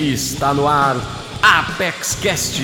[0.00, 0.96] Está no ar
[1.42, 2.62] Apex Cast,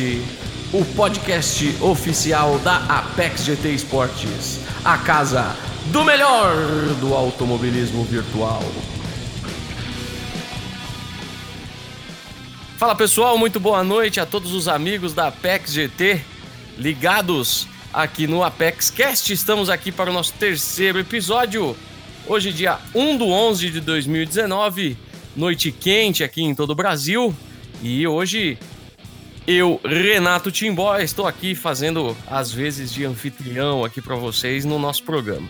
[0.72, 5.54] o podcast oficial da Apex GT Esportes, a casa
[5.92, 6.56] do melhor
[6.98, 8.62] do automobilismo virtual.
[12.78, 16.22] Fala pessoal, muito boa noite a todos os amigos da Apex GT
[16.78, 19.30] ligados aqui no Apex Cast.
[19.30, 21.76] Estamos aqui para o nosso terceiro episódio.
[22.26, 24.96] Hoje, dia 1 do 11 de 2019,
[25.36, 27.34] noite quente aqui em todo o Brasil.
[27.82, 28.58] E hoje
[29.46, 35.04] eu, Renato Timbó, estou aqui fazendo as vezes de anfitrião aqui para vocês no nosso
[35.04, 35.48] programa.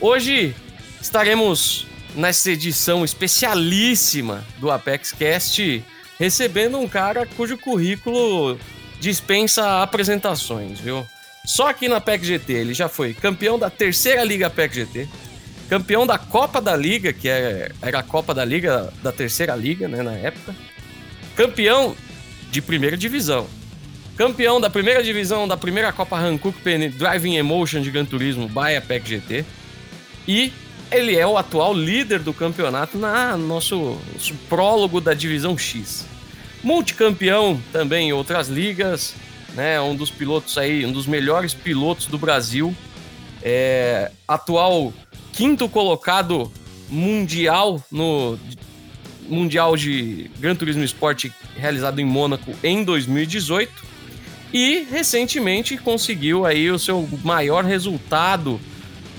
[0.00, 0.54] Hoje
[1.00, 5.84] estaremos nessa edição especialíssima do Apex Cast
[6.18, 8.58] recebendo um cara cujo currículo
[8.98, 11.06] dispensa apresentações, viu?
[11.46, 15.08] Só aqui na PEC GT ele já foi campeão da terceira Liga PEC GT,
[15.68, 19.86] campeão da Copa da Liga, que era, era a Copa da Liga da terceira Liga,
[19.86, 20.54] né, na época,
[21.36, 21.94] campeão
[22.50, 23.46] de primeira divisão,
[24.16, 26.58] campeão da primeira divisão da primeira Copa Hankook
[26.96, 29.44] Driving Emotion de Gran Turismo by PEC GT
[30.26, 30.52] e
[30.90, 36.06] ele é o atual líder do campeonato na nosso, nosso prólogo da divisão X.
[36.62, 39.14] Multicampeão também em outras ligas,
[39.54, 39.80] né?
[39.80, 42.74] Um dos pilotos aí, um dos melhores pilotos do Brasil.
[43.42, 44.92] É, atual
[45.38, 46.50] quinto colocado
[46.90, 48.36] mundial no
[49.28, 53.70] Mundial de Gran Turismo Esporte realizado em Mônaco em 2018
[54.52, 58.60] e recentemente conseguiu aí o seu maior resultado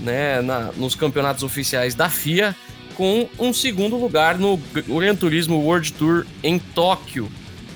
[0.02, 2.54] né, na, nos campeonatos oficiais da FIA,
[2.96, 7.32] com um segundo lugar no Gran Turismo World Tour em Tóquio,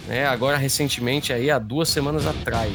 [0.05, 2.73] né, agora recentemente, aí, há duas semanas atrás.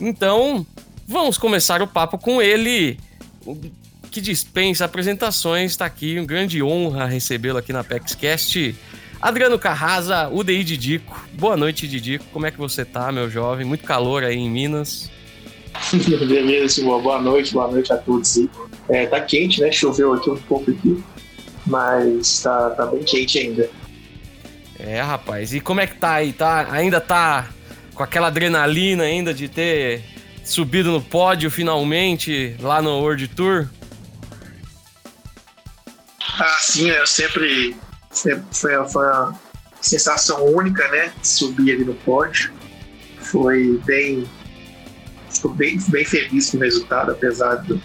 [0.00, 0.66] Então,
[1.06, 2.98] vamos começar o papo com ele,
[4.10, 5.72] que dispensa apresentações.
[5.72, 8.74] Está aqui, uma grande honra recebê-lo aqui na PEXCast.
[9.20, 11.28] Adriano Carrasa, UDI Didico.
[11.34, 12.24] Boa noite, Didico.
[12.32, 13.66] Como é que você tá, meu jovem?
[13.66, 15.10] Muito calor aí em Minas.
[15.92, 17.02] Beleza, Simão.
[17.02, 18.38] Boa noite, boa noite a todos.
[18.88, 19.70] É, tá quente, né?
[19.70, 21.02] Choveu aqui um pouco aqui,
[21.66, 23.70] mas tá, tá bem quente ainda.
[24.78, 25.52] É, rapaz.
[25.52, 26.32] E como é que tá aí?
[26.32, 27.50] Tá, ainda tá
[28.00, 30.02] com aquela adrenalina ainda de ter
[30.42, 33.68] subido no pódio finalmente lá no World Tour?
[36.38, 37.76] Ah, sim, eu sempre
[38.10, 39.38] foi, foi, foi uma
[39.82, 41.12] sensação única, né?
[41.22, 42.50] Subir ali no pódio.
[43.18, 44.26] Foi bem.
[45.28, 47.78] Fico bem, bem feliz com o resultado, apesar do,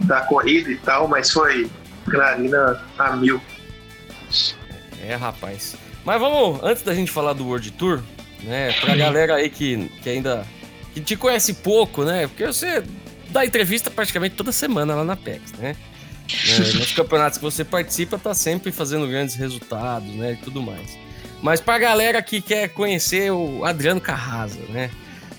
[0.00, 1.70] da corrida e tal, mas foi
[2.06, 3.40] adrenalina a mil.
[5.02, 5.76] É, rapaz.
[6.04, 8.02] Mas vamos, antes da gente falar do World Tour,
[8.42, 8.72] né?
[8.80, 10.46] Pra galera aí que, que ainda.
[10.94, 12.26] que te conhece pouco, né?
[12.26, 12.82] Porque você
[13.30, 15.76] dá entrevista praticamente toda semana lá na PEX, né?
[16.28, 16.72] Né?
[16.74, 20.32] Nos campeonatos que você participa, tá sempre fazendo grandes resultados, né?
[20.32, 20.98] E tudo mais.
[21.42, 24.90] Mas pra galera que quer conhecer o Adriano Carrasa, né?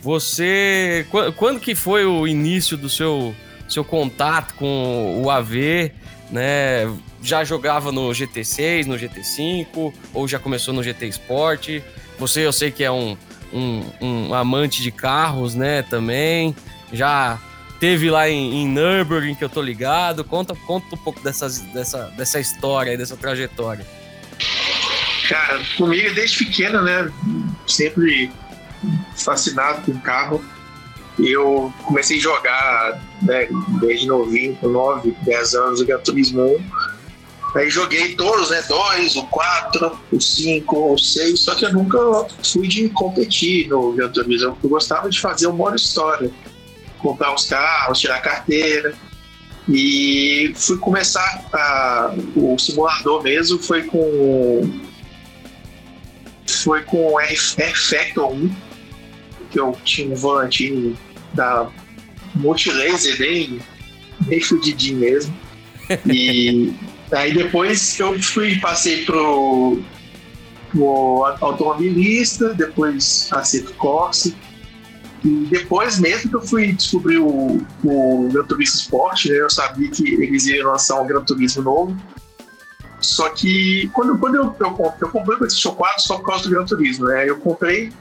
[0.02, 1.06] Você.
[1.36, 3.36] Quando que foi o início do seu,
[3.68, 5.92] seu contato com o AV?
[6.32, 6.90] Né?
[7.22, 11.82] Já jogava no GT6, no GT5, ou já começou no GT Sport?
[12.20, 13.18] Você, eu sei que é um,
[13.54, 15.82] um, um amante de carros, né?
[15.84, 16.56] Também.
[16.92, 17.40] Já
[17.80, 20.24] teve lá em, em Nürburgring, que eu tô ligado.
[20.24, 23.86] Conta, conta um pouco dessas, dessa, dessa história, dessa trajetória.
[25.28, 27.12] Cara, comigo desde pequeno, né?
[27.68, 28.32] Sempre
[29.16, 30.44] fascinado com carro.
[31.18, 33.48] Eu comecei a jogar né,
[33.82, 36.64] desde novinho, com 9, 10 anos, o Gran Turismo 1.
[37.56, 38.62] Aí joguei todos, né?
[38.68, 41.98] Dois, o 4, o 5, o 6, só que eu nunca
[42.44, 44.58] fui de competir no Gran Turismo.
[44.62, 46.32] Eu gostava de fazer uma história
[47.00, 48.94] comprar uns carros, tirar carteira.
[49.68, 54.80] E fui começar a, o simulador mesmo foi com
[56.48, 58.56] foi com o R-Factor 1,
[59.52, 60.98] que eu tinha um volantinho
[61.34, 61.70] da
[62.34, 63.60] Multilaser bem,
[64.22, 65.38] bem fudidinho mesmo.
[66.12, 66.74] E
[67.12, 69.82] aí depois eu fui, passei pro,
[70.72, 74.34] pro automobilista, depois passei pro Corsa
[75.24, 79.90] e depois mesmo que eu fui descobrir o, o Gran Turismo Sport, né, eu sabia
[79.90, 81.98] que eles iam lançar um Gran Turismo novo.
[83.02, 86.50] Só que quando, quando eu, eu, eu comprei o PlayStation 4 só por causa do
[86.50, 87.30] Gran Turismo, né?
[87.30, 87.92] Eu comprei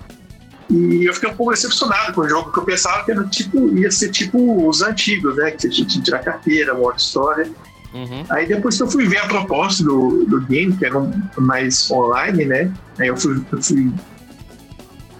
[0.70, 3.74] e eu fiquei um pouco decepcionado com o jogo, porque eu pensava que era, tipo,
[3.78, 5.52] ia ser tipo os antigos, né?
[5.52, 7.50] Que você tinha que tirar carteira, uma história.
[7.92, 8.24] Uhum.
[8.28, 11.00] Aí depois eu fui ver a proposta do, do game, que era
[11.38, 12.72] mais online, né?
[12.98, 13.92] Aí eu fui, eu fui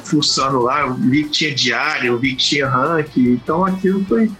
[0.00, 4.30] fuçando lá, eu vi que tinha diário, eu vi que tinha rank, então aquilo foi.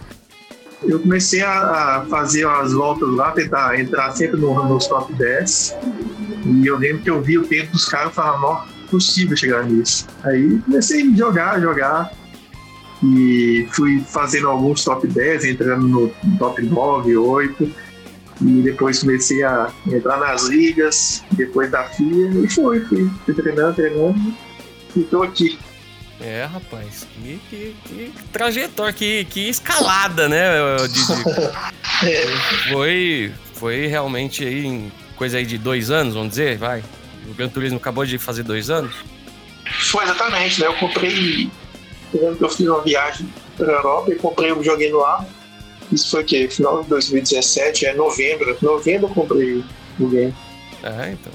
[0.83, 5.75] Eu comecei a, fazer as voltas lá, tentar entrar sempre no, nos top 10.
[6.45, 9.65] E eu lembro que eu vi o tempo dos caras e falava, não, possível chegar
[9.65, 10.07] nisso.
[10.23, 12.11] Aí comecei a jogar, jogar.
[13.03, 17.88] E fui fazendo alguns top 10, entrando no top 9, 8
[18.41, 23.73] e depois comecei a entrar nas ligas, depois da FIA, e foi, fui, fui treinando,
[23.75, 24.33] treinando,
[24.95, 25.59] e tô aqui.
[26.21, 31.13] É, rapaz, que, que, que trajetória, que, que escalada, né, Didi?
[32.05, 32.27] é.
[32.69, 36.83] Foi, foi realmente aí, coisa aí de dois anos, vamos dizer, vai.
[37.29, 38.93] O Gran Turismo acabou de fazer dois anos?
[39.91, 40.67] Foi exatamente, né?
[40.67, 41.49] Eu comprei,
[42.13, 45.25] lembro que eu fiz uma viagem para a Europa e comprei um joguinho lá
[45.91, 46.47] isso foi o quê?
[46.49, 48.57] Final de 2017, é novembro.
[48.61, 49.63] Novembro eu comprei
[49.99, 50.33] o game.
[50.83, 51.33] É, então.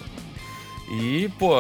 [0.91, 1.57] E, pô,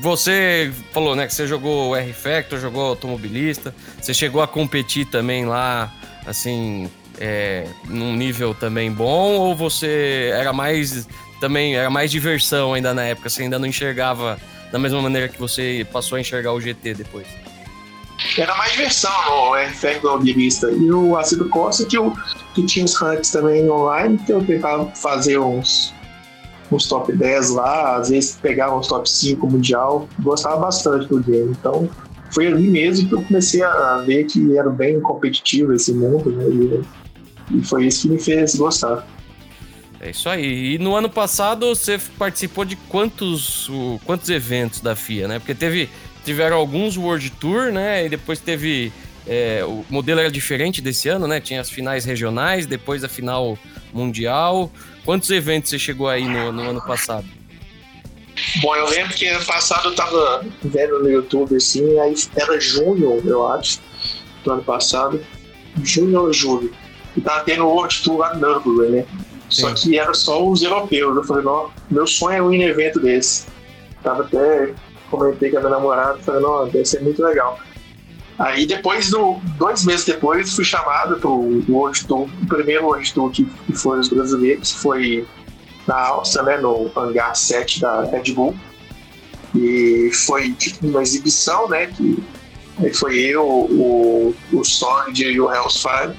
[0.00, 5.92] você falou, né, que você jogou R-Factor, jogou automobilista, você chegou a competir também lá,
[6.26, 6.88] assim,
[7.18, 11.08] é, num nível também bom, ou você era mais,
[11.40, 14.38] também, era mais diversão ainda na época, você ainda não enxergava
[14.70, 17.26] da mesma maneira que você passou a enxergar o GT depois?
[18.36, 20.70] Era mais diversão no RFR do Albirista.
[20.70, 22.16] E o Ácido Costa, que, eu,
[22.54, 25.92] que tinha os ranks também online, que eu tentava fazer uns,
[26.70, 30.08] uns top 10 lá, às vezes pegava uns top 5 mundial.
[30.20, 31.50] Gostava bastante do game.
[31.50, 31.88] Então,
[32.32, 36.44] foi ali mesmo que eu comecei a ver que era bem competitivo esse mundo, né?
[36.48, 39.06] E, e foi isso que me fez gostar.
[40.00, 40.74] É isso aí.
[40.74, 43.70] E no ano passado você participou de quantos,
[44.04, 45.38] quantos eventos da FIA, né?
[45.38, 45.88] Porque teve
[46.24, 48.06] tiveram alguns World Tour, né?
[48.06, 48.92] E depois teve.
[49.26, 51.40] É, o modelo era diferente desse ano, né?
[51.40, 53.56] Tinha as finais regionais, depois a final
[53.92, 54.70] mundial.
[55.04, 57.26] Quantos eventos você chegou aí no, no ano passado?
[58.60, 63.22] Bom, eu lembro que ano passado eu tava vendo no YouTube assim, aí era junho,
[63.24, 63.78] eu acho,
[64.42, 65.20] do ano passado.
[65.82, 66.72] Junho ou julho.
[67.16, 69.06] E tava tendo World Tour lá no Nürburgring, né?
[69.50, 69.62] Sim.
[69.62, 71.16] Só que era só os europeus.
[71.16, 73.46] Eu falei, não, meu sonho é ir em evento desse.
[74.02, 74.74] Tava até
[75.12, 77.58] comentei com a minha namorada, falei, não, deve ser muito legal.
[78.38, 83.74] Aí depois, do, dois meses depois, fui chamado para o primeiro World Tour que, que
[83.74, 85.26] foi os brasileiros, foi
[85.86, 88.54] na Áustria, né, no hangar 7 da Red Bull.
[89.54, 92.22] E foi tipo uma exibição, né, que
[92.94, 96.16] foi eu, o, o Solid e o Hellsfire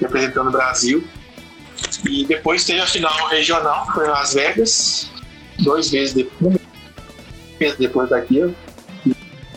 [0.00, 1.04] representando o Brasil.
[2.08, 5.10] E depois teve a final regional, foi em Las Vegas,
[5.60, 6.57] dois meses depois,
[7.78, 8.54] depois daquilo.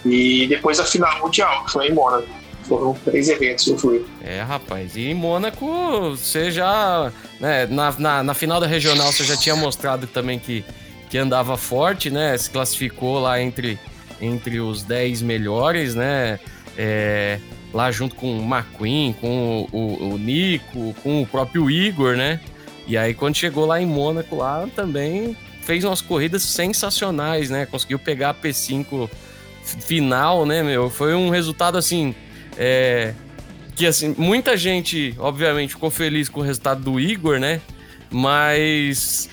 [0.05, 2.27] E depois a final mundial, que foi em Mônaco.
[2.63, 4.05] Foram três eventos que eu fui.
[4.23, 4.95] É, rapaz.
[4.95, 7.11] E em Mônaco, você já.
[7.39, 10.63] Né, na, na, na, final da regional, você já tinha mostrado também que,
[11.09, 12.37] que andava forte, né?
[12.37, 13.79] Se classificou lá entre,
[14.21, 16.39] entre os 10 melhores, né?
[16.77, 17.39] É,
[17.73, 22.39] lá junto com o McQueen, com o, o, o, Nico, com o próprio Igor, né?
[22.87, 27.65] E aí, quando chegou lá em Mônaco, lá também fez umas corridas sensacionais, né?
[27.65, 29.09] Conseguiu pegar a P5
[29.63, 30.89] final, né, meu?
[30.89, 32.15] Foi um resultado assim.
[32.57, 33.13] É,
[33.75, 37.61] que assim, muita gente, obviamente, ficou feliz com o resultado do Igor, né?
[38.09, 39.29] Mas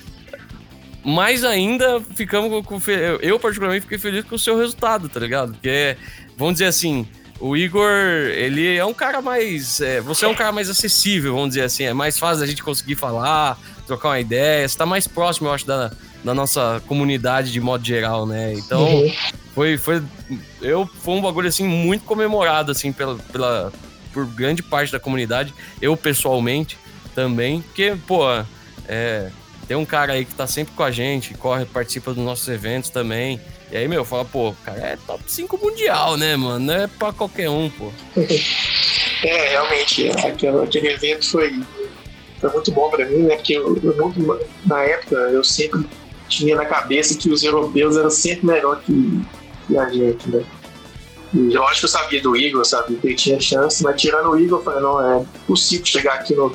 [1.04, 2.80] mais ainda ficamos com.
[3.20, 5.52] Eu, particularmente, fiquei feliz com o seu resultado, tá ligado?
[5.52, 5.96] Porque,
[6.36, 7.06] vamos dizer assim,
[7.40, 9.80] o Igor, ele é um cara mais.
[9.80, 11.85] É, você é um cara mais acessível, vamos dizer assim.
[11.85, 14.68] É mais fácil a gente conseguir falar, trocar uma ideia.
[14.68, 15.92] Você tá mais próximo, eu acho, da,
[16.25, 18.54] da nossa comunidade de modo geral, né?
[18.54, 19.12] Então, uhum.
[19.54, 20.02] foi, foi,
[20.60, 23.72] eu, foi um bagulho, assim, muito comemorado, assim, pela, pela,
[24.12, 25.54] por grande parte da comunidade.
[25.80, 26.76] Eu, pessoalmente,
[27.18, 27.60] também.
[27.62, 28.25] Porque, pô,
[28.87, 29.30] é,
[29.66, 32.90] tem um cara aí que tá sempre com a gente, corre, participa dos nossos eventos
[32.90, 33.40] também.
[33.72, 36.64] E aí, meu, fala, pô, cara é top 5 mundial, né, mano?
[36.64, 37.92] Não é pra qualquer um, pô.
[39.25, 41.60] é, realmente, aquele, aquele evento foi,
[42.40, 43.34] foi muito bom pra mim, né?
[43.34, 45.84] Porque eu, eu, na época eu sempre
[46.28, 49.20] tinha na cabeça que os europeus eram sempre melhor que,
[49.66, 50.44] que a gente, né?
[51.32, 54.38] E lógico que eu sabia do Igor, sabia que ele tinha chance, mas tirando o
[54.38, 56.54] Igor, eu falei, não, é possível chegar aqui no,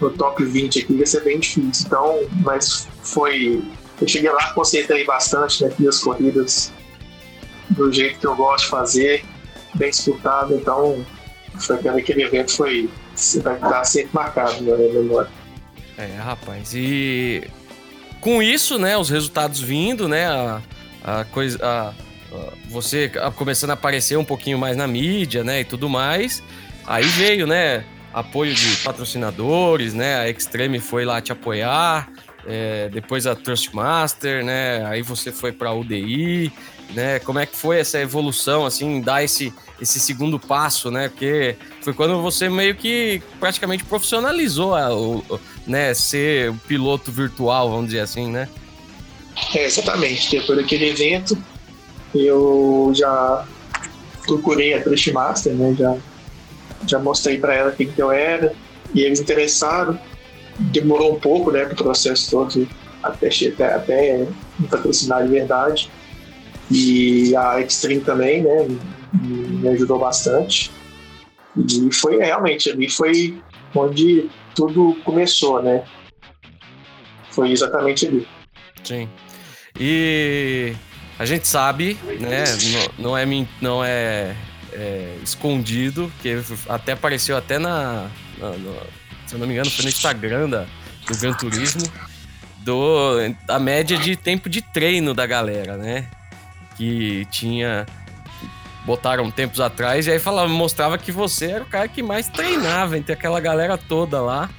[0.00, 1.86] no top 20 aqui, ia ser bem difícil.
[1.86, 3.62] Então, mas foi.
[4.00, 5.70] Eu cheguei lá, concentrei bastante, né?
[5.70, 6.72] Fiz as corridas
[7.70, 9.24] do jeito que eu gosto de fazer,
[9.74, 11.04] bem disputado, então
[11.58, 12.88] foi, aquele evento foi.
[13.42, 15.30] Vai estar sempre marcado na minha memória.
[15.98, 17.46] É, rapaz, e
[18.22, 20.62] com isso, né, os resultados vindo, né, a,
[21.02, 25.64] a coisa, a, a, você começando a aparecer um pouquinho mais na mídia, né, e
[25.64, 26.40] tudo mais,
[26.86, 32.08] aí veio, né, apoio de patrocinadores, né, a Extreme foi lá te apoiar,
[32.46, 34.84] é, depois a Trustmaster, né?
[34.86, 36.52] Aí você foi para UDI,
[36.90, 37.18] né?
[37.20, 41.08] Como é que foi essa evolução, assim, dar esse, esse segundo passo, né?
[41.08, 47.68] Porque foi quando você meio que praticamente profissionalizou a, o, né, ser o piloto virtual,
[47.68, 48.48] vamos dizer assim, né?
[49.54, 50.30] É, exatamente.
[50.30, 51.36] Depois daquele evento,
[52.14, 53.44] eu já
[54.24, 55.74] procurei a Trustmaster, né?
[55.76, 55.96] Já,
[56.86, 58.54] já mostrei para ela quem que eu era
[58.94, 59.98] e eles interessaram
[60.58, 62.68] demorou um pouco, né, para o processo todo
[63.02, 64.26] até, até, até
[64.58, 65.90] me patrocinar de verdade.
[66.70, 68.68] E a Extreme também, né,
[69.68, 70.70] ajudou bastante.
[71.56, 73.42] E foi realmente ali foi
[73.74, 75.84] onde tudo começou, né?
[77.30, 78.26] Foi exatamente ali.
[78.82, 79.08] Sim.
[79.78, 80.74] E
[81.18, 82.44] a gente sabe, né?
[82.98, 83.26] Não, não é,
[83.60, 84.34] não é,
[84.72, 86.36] é escondido, que
[86.68, 88.52] até apareceu até na, na,
[89.26, 90.66] se eu não me engano, foi no Instagram da,
[91.06, 91.82] do Gran Turismo,
[92.58, 93.16] do,
[93.48, 96.06] a média de tempo de treino da galera, né?
[96.76, 97.86] Que tinha.
[98.84, 102.98] Botaram tempos atrás e aí falava, mostrava que você era o cara que mais treinava
[102.98, 104.50] entre aquela galera toda lá.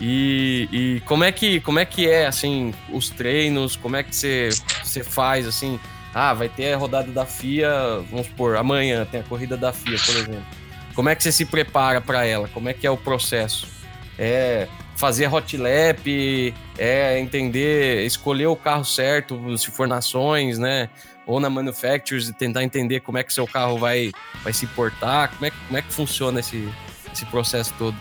[0.00, 3.76] E, e como é que como é que é assim os treinos?
[3.76, 4.48] Como é que você
[4.82, 5.78] você faz assim?
[6.12, 7.70] Ah, vai ter a rodada da FIA,
[8.10, 10.46] vamos supor, amanhã tem a corrida da FIA, por exemplo.
[10.94, 12.48] Como é que você se prepara para ela?
[12.48, 13.74] Como é que é o processo?
[14.18, 20.88] é fazer hot lap, é entender, escolher o carro certo, se for nações, né?
[21.26, 25.30] Ou na manufacturers e tentar entender como é que seu carro vai, vai se portar,
[25.30, 26.68] como é, como é que funciona esse,
[27.12, 27.96] esse processo todo.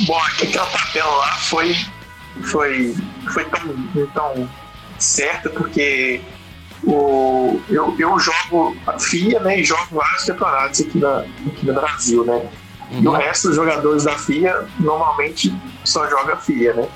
[0.00, 1.74] Bom, aquele papel lá foi,
[2.42, 2.94] foi,
[3.32, 4.50] foi tão, tão
[4.98, 6.20] certo porque
[6.84, 11.74] o, eu, eu jogo a FIA né, e jogo vários campeonatos aqui, na, aqui no
[11.74, 12.50] Brasil, né?
[12.90, 13.02] Uhum.
[13.02, 15.54] E o resto dos jogadores da FIA normalmente
[15.84, 16.88] só joga FIA, né?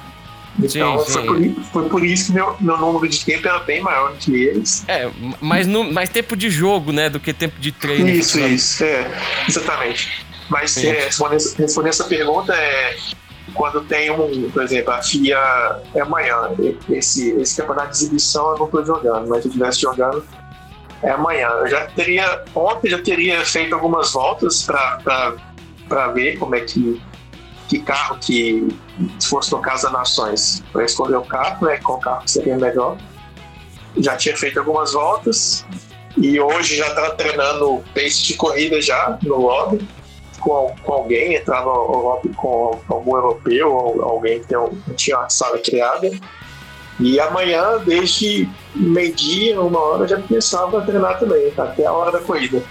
[0.58, 1.12] Então sim, sim.
[1.12, 4.18] Foi, por, foi, por, isso que meu, meu número de tempo era bem maior do
[4.18, 4.84] que eles.
[4.86, 5.10] É,
[5.40, 7.08] mas no, mais tempo de jogo, né?
[7.08, 8.08] Do que tempo de treino.
[8.08, 9.10] Isso, isso, é,
[9.48, 10.24] exatamente.
[10.48, 12.96] Mas é, respondendo essa pergunta, é
[13.52, 16.50] quando tem um, por exemplo, a FIA é amanhã.
[16.88, 20.24] Esse, esse campeonato de exibição eu não estou jogando, mas se eu estivesse jogando,
[21.02, 21.48] é amanhã.
[21.60, 25.34] Eu já teria, ontem já teria feito algumas voltas para
[25.88, 27.00] para ver como é que
[27.68, 28.68] que carro que
[29.18, 30.62] se fosse no caso das nações.
[30.72, 32.96] Para escolher o carro né qual carro seria melhor.
[33.96, 35.64] Já tinha feito algumas voltas
[36.16, 39.86] e hoje já estava treinando pace de corrida já no lobby
[40.40, 45.30] com, com alguém entrava no lobby com algum europeu ou alguém que um, tinha uma
[45.30, 46.10] sala criada.
[47.00, 52.12] E amanhã desde meio dia uma hora já começava a treinar também até a hora
[52.12, 52.62] da corrida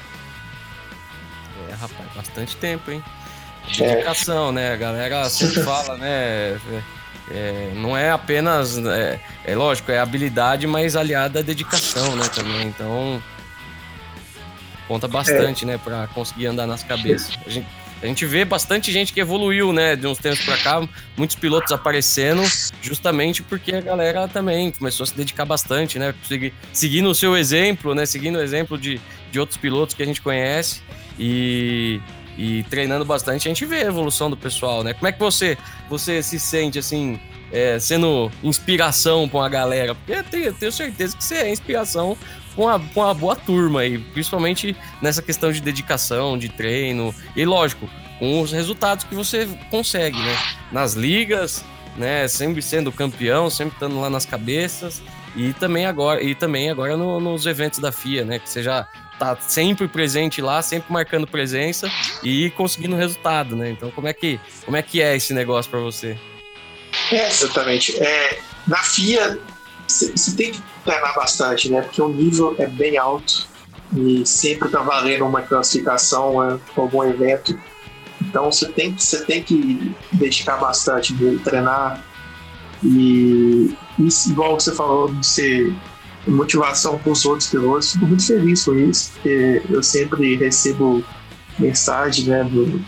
[2.23, 3.03] bastante tempo, hein?
[3.77, 4.51] Dedicação, é.
[4.53, 4.73] né?
[4.73, 6.57] A galera sempre fala, né?
[7.31, 8.77] É, não é apenas.
[8.77, 12.27] É, é, lógico, é habilidade, mas aliada à dedicação, né?
[12.33, 12.67] Também.
[12.67, 13.21] Então.
[14.87, 15.67] Conta bastante, é.
[15.67, 15.79] né?
[15.81, 17.37] Pra conseguir andar nas cabeças.
[17.45, 17.67] A gente,
[18.01, 19.95] a gente vê bastante gente que evoluiu, né?
[19.95, 22.43] De uns tempos pra cá, muitos pilotos aparecendo,
[22.81, 26.13] justamente porque a galera também começou a se dedicar bastante, né?
[26.73, 28.05] Seguindo o seu exemplo, né?
[28.05, 28.99] Seguindo o exemplo de,
[29.31, 30.81] de outros pilotos que a gente conhece.
[31.17, 32.01] E,
[32.37, 34.93] e treinando bastante, a gente vê a evolução do pessoal, né?
[34.93, 35.57] Como é que você,
[35.89, 37.19] você se sente, assim,
[37.51, 39.95] é, sendo inspiração para uma galera?
[39.95, 42.17] Porque eu tenho, tenho, certeza que você é inspiração
[42.55, 47.89] com uma, uma boa turma aí, principalmente nessa questão de dedicação, de treino, e lógico,
[48.19, 50.37] com os resultados que você consegue, né?
[50.71, 51.63] Nas ligas,
[51.97, 52.27] né?
[52.27, 55.01] Sempre sendo campeão, sempre estando lá nas cabeças.
[55.35, 58.39] E também agora, e também agora no, nos eventos da FIA, né?
[58.39, 58.87] Que você já
[59.23, 61.89] tá sempre presente lá, sempre marcando presença
[62.23, 63.71] e conseguindo resultado, né?
[63.71, 66.17] Então, como é que, como é, que é esse negócio para você?
[67.11, 67.97] É, exatamente.
[68.01, 69.39] É, na FIA,
[69.87, 71.81] você tem que treinar bastante, né?
[71.81, 73.47] Porque o nível é bem alto
[73.95, 77.57] e sempre tá valendo uma classificação, né, algum evento.
[78.21, 82.03] Então, você tem, você tem que dedicar bastante, de treinar.
[82.83, 85.73] E, e igual você falou, ser
[86.27, 87.93] motivação para os outros pilotos.
[87.93, 91.03] Fico muito feliz com isso, porque eu sempre recebo
[91.59, 92.81] mensagem né, do,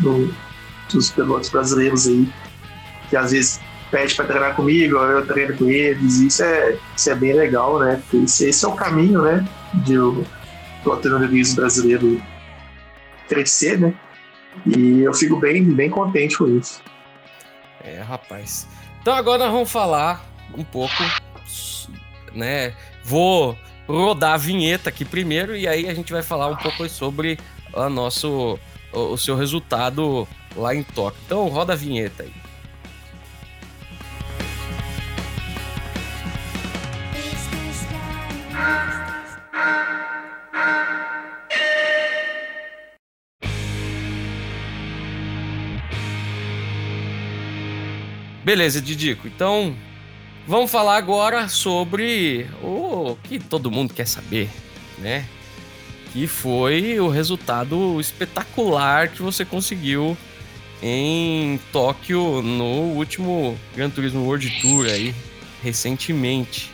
[0.00, 0.34] do,
[0.90, 2.28] dos pilotos brasileiros aí,
[3.08, 3.60] que às vezes
[3.90, 8.00] pede para treinar comigo, eu treino com eles, isso é, isso é bem legal, né?
[8.14, 10.24] Esse, esse é o caminho, né, de o
[10.86, 12.22] automobilismo brasileiro
[13.28, 13.94] crescer, né?
[14.66, 16.80] E eu fico bem, bem contente com isso.
[17.82, 18.66] É, rapaz.
[19.00, 20.24] Então agora vamos falar
[20.56, 21.02] um pouco
[22.34, 22.74] né?
[23.04, 23.56] Vou
[23.86, 27.38] rodar a vinheta aqui primeiro e aí a gente vai falar um pouco sobre
[27.74, 28.58] a nosso,
[28.92, 31.20] o, o seu resultado lá em Tóquio.
[31.26, 32.32] Então roda a vinheta aí.
[48.50, 49.28] Beleza, Didico.
[49.28, 49.76] Então,
[50.50, 54.50] vamos falar agora sobre o que todo mundo quer saber,
[54.98, 55.24] né?
[56.12, 60.18] Que foi o resultado espetacular que você conseguiu
[60.82, 65.14] em Tóquio no último Gran Turismo World Tour aí,
[65.62, 66.72] recentemente.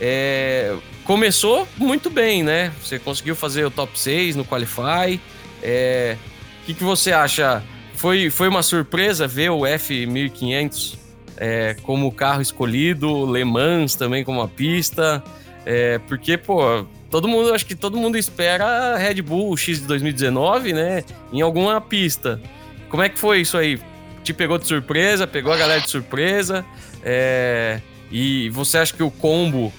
[0.00, 2.72] É, começou muito bem, né?
[2.80, 5.20] Você conseguiu fazer o top 6 no Qualify.
[5.60, 6.16] É,
[6.62, 7.64] o que, que você acha?
[7.96, 11.01] Foi, foi uma surpresa ver o F1500
[11.36, 15.22] é, como carro escolhido, Le Mans também como a pista,
[15.64, 20.72] é, porque, pô, todo mundo, acho que todo mundo espera Red Bull X de 2019,
[20.72, 22.40] né, em alguma pista.
[22.88, 23.80] Como é que foi isso aí?
[24.22, 26.64] Te pegou de surpresa, pegou a galera de surpresa,
[27.02, 29.72] é, e você acha que o combo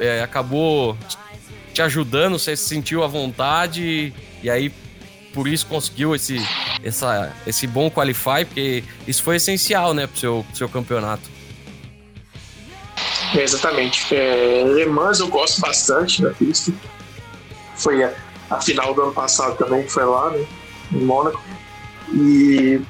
[0.00, 0.96] é, acabou
[1.72, 4.12] te ajudando, você se sentiu à vontade?
[4.42, 4.72] E aí
[5.36, 6.38] por isso conseguiu esse,
[6.82, 11.30] essa, esse bom qualify, porque isso foi essencial, né, pro seu, seu campeonato.
[13.34, 14.14] É, exatamente.
[14.14, 16.72] É, Le Mans eu gosto bastante da pista.
[17.76, 18.14] Foi a,
[18.48, 20.42] a, final do ano passado também, que foi lá, né,
[20.90, 21.42] em Mônaco.
[22.14, 22.80] E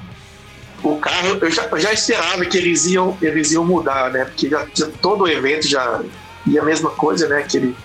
[0.81, 4.47] o carro, eu já, eu já esperava que eles iam, eles iam mudar, né, porque
[4.47, 6.01] já, já todo o evento já
[6.45, 7.75] ia a mesma coisa, né, aquele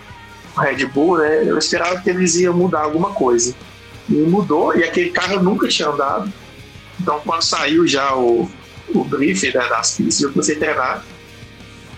[0.56, 3.52] Red Bull, né, eu esperava que eles iam mudar alguma coisa.
[4.08, 6.32] E mudou, e aquele carro nunca tinha andado.
[7.00, 8.50] Então, quando saiu já o,
[8.94, 11.04] o briefing né, das pistas, eu comecei a treinar.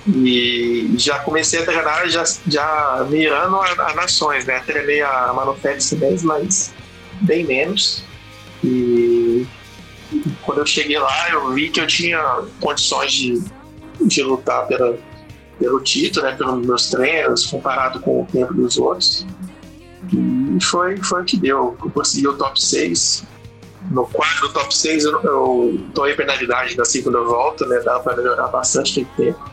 [0.06, 4.61] E já comecei a treinar já, já mirando a, a nações, né?
[4.61, 6.75] Treinei a Manufacturing mesmo, mas
[7.23, 8.04] bem menos.
[8.62, 9.46] E
[10.42, 12.20] quando eu cheguei lá, eu vi que eu tinha
[12.61, 13.42] condições de,
[14.02, 14.99] de lutar pela,
[15.58, 16.32] pelo título, né?
[16.37, 19.26] Pelos meus treinos, comparado com o tempo dos outros.
[20.14, 21.76] E foi, foi o que deu.
[21.83, 23.25] Eu consegui o top 6.
[23.90, 27.80] No quadro top 6 eu, eu tomei penalidade da segunda volta, né?
[27.84, 29.50] Dava para melhorar bastante tempo.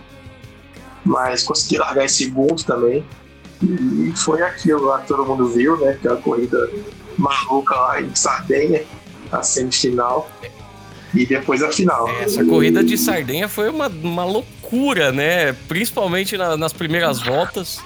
[1.04, 3.04] Mas consegui largar em segundo também.
[3.62, 5.92] E foi aquilo lá que todo mundo viu, né?
[5.92, 6.70] Aquela corrida
[7.18, 8.84] maluca lá em Sardenha,
[9.32, 10.30] a semifinal.
[11.14, 12.08] E depois a final.
[12.22, 15.52] Essa corrida de Sardenha foi uma, uma loucura, né?
[15.68, 17.82] Principalmente na, nas primeiras voltas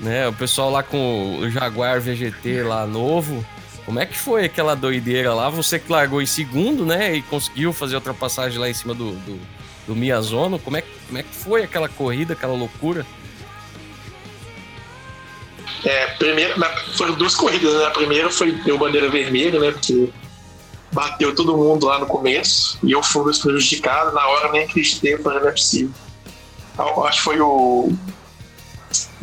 [0.00, 0.26] né?
[0.28, 3.44] O pessoal lá com o Jaguar VGT lá novo.
[3.84, 5.48] Como é que foi aquela doideira lá?
[5.50, 7.14] Você que largou em segundo, né?
[7.16, 9.40] E conseguiu fazer ultrapassagem lá em cima do, do,
[9.86, 10.58] do Miyazono.
[10.58, 13.06] Como é, como é que foi aquela corrida, aquela loucura?
[15.84, 16.54] É, primeiro,
[16.96, 17.86] foram duas corridas, né?
[17.86, 19.72] A primeira foi deu bandeira vermelha, né?
[19.72, 20.10] Porque
[20.92, 24.12] bateu todo mundo lá no começo e eu fui prejudicado.
[24.12, 25.90] Na hora nem acreditei, falei, não é possível.
[26.78, 27.92] Eu acho que foi o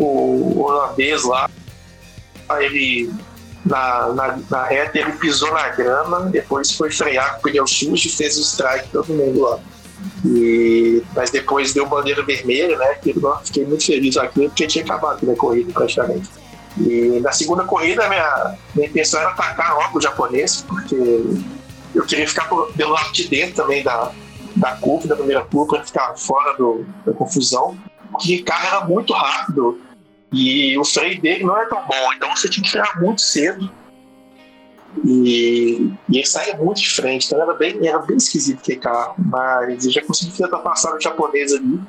[0.03, 1.49] o holandês lá,
[2.59, 3.11] ele
[3.65, 8.07] na, na, na, reta ele pisou na grama, depois foi frear com o pneu sujo
[8.07, 9.59] e fez o strike todo mundo lá.
[10.25, 12.93] E, mas depois deu bandeira vermelha, né?
[12.95, 16.29] Que eu fiquei muito feliz aqui porque tinha acabado minha corrida praticamente.
[16.79, 20.95] E na segunda corrida, minha, minha intenção era atacar logo o japonês, porque
[21.95, 24.11] eu queria ficar pelo lado de dentro também da,
[24.55, 27.75] da curva, da primeira curva, para ficar fora do, da confusão.
[28.11, 29.79] Porque o carro era muito rápido
[30.31, 33.69] e o freio dele não é tão bom, então você tinha que frear muito cedo.
[35.05, 39.15] E, e ele saía muito de frente, então era bem, era bem esquisito aquele carro,
[39.17, 41.79] mas eu já consegui ultrapassar o japonês ali.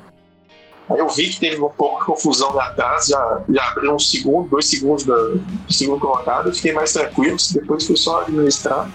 [0.89, 3.99] Aí eu vi que teve um pouco de confusão lá atrás, já, já abriu um
[3.99, 8.89] segundo, dois segundos do, do segundo colocado, eu fiquei mais tranquilo, depois foi só administrar.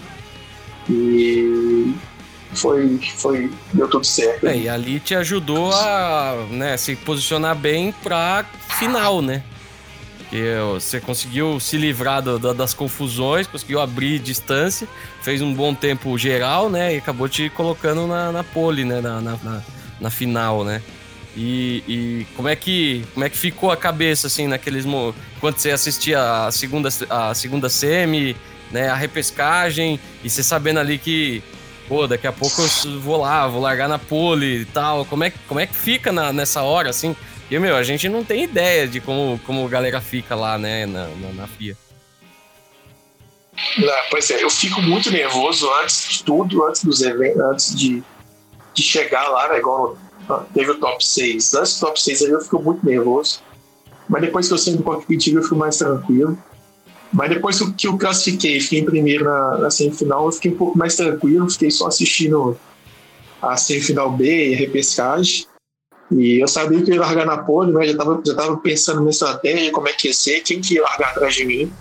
[0.89, 1.93] E
[2.55, 4.47] foi, foi deu tudo certo.
[4.47, 8.45] É, e ali te ajudou a né, se posicionar bem pra
[8.79, 9.43] final, né?
[10.17, 14.87] Porque você conseguiu se livrar do, do, das confusões, conseguiu abrir distância,
[15.21, 16.95] fez um bom tempo geral, né?
[16.95, 18.99] E acabou te colocando na, na pole, né?
[19.01, 19.61] Na, na, na,
[20.01, 20.81] na final, né?
[21.37, 24.85] E, e, como é que como é que ficou a cabeça assim naqueles
[25.41, 28.37] quando você assistia a segunda a segunda semi,
[28.71, 31.43] né, a repescagem e você sabendo ali que
[31.87, 35.05] pô, daqui a pouco eu vou lá, vou largar na pole e tal.
[35.05, 37.15] Como é, como é que fica na, nessa hora, assim?
[37.39, 40.85] Porque, meu, a gente não tem ideia de como, como a galera fica lá, né,
[40.85, 41.77] na, na, na FIA.
[43.77, 48.03] Não, pois é, eu fico muito nervoso antes de tudo, antes dos eventos, antes de,
[48.73, 49.97] de chegar lá, né, igual
[50.53, 51.53] teve o top 6.
[51.53, 53.41] Antes do top 6 ali eu fico muito nervoso.
[54.07, 56.37] Mas depois que eu sinto cockpit eu fico mais tranquilo.
[57.15, 60.77] Mas depois que eu classifiquei, fiquei em primeiro na, na semifinal, eu fiquei um pouco
[60.77, 62.59] mais tranquilo, fiquei só assistindo
[63.41, 65.45] a semifinal B e a repescagem.
[66.11, 67.85] E eu sabia que eu ia largar na pole, né?
[67.85, 70.81] já estava já tava pensando na estratégia, como é que ia ser, quem que ia
[70.81, 71.71] largar atrás de mim.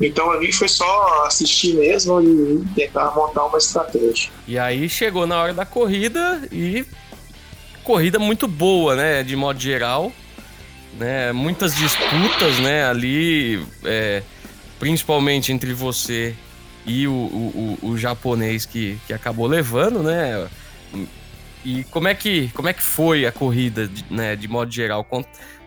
[0.00, 4.28] Então ali foi só assistir mesmo e tentar montar uma estratégia.
[4.48, 6.84] E aí chegou na hora da corrida e
[7.84, 9.22] corrida muito boa, né?
[9.22, 10.12] De modo geral.
[10.98, 11.32] Né?
[11.32, 12.88] Muitas disputas, né?
[12.88, 14.22] Ali, é,
[14.78, 16.34] principalmente entre você
[16.86, 20.48] e o, o, o, o japonês que, que acabou levando, né?
[21.64, 25.06] E como é que, como é que foi a corrida, né, de modo geral?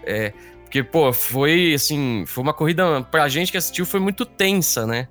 [0.04, 0.32] É,
[0.64, 5.08] porque, pô, foi assim, foi uma corrida pra gente que assistiu, foi muito tensa, né?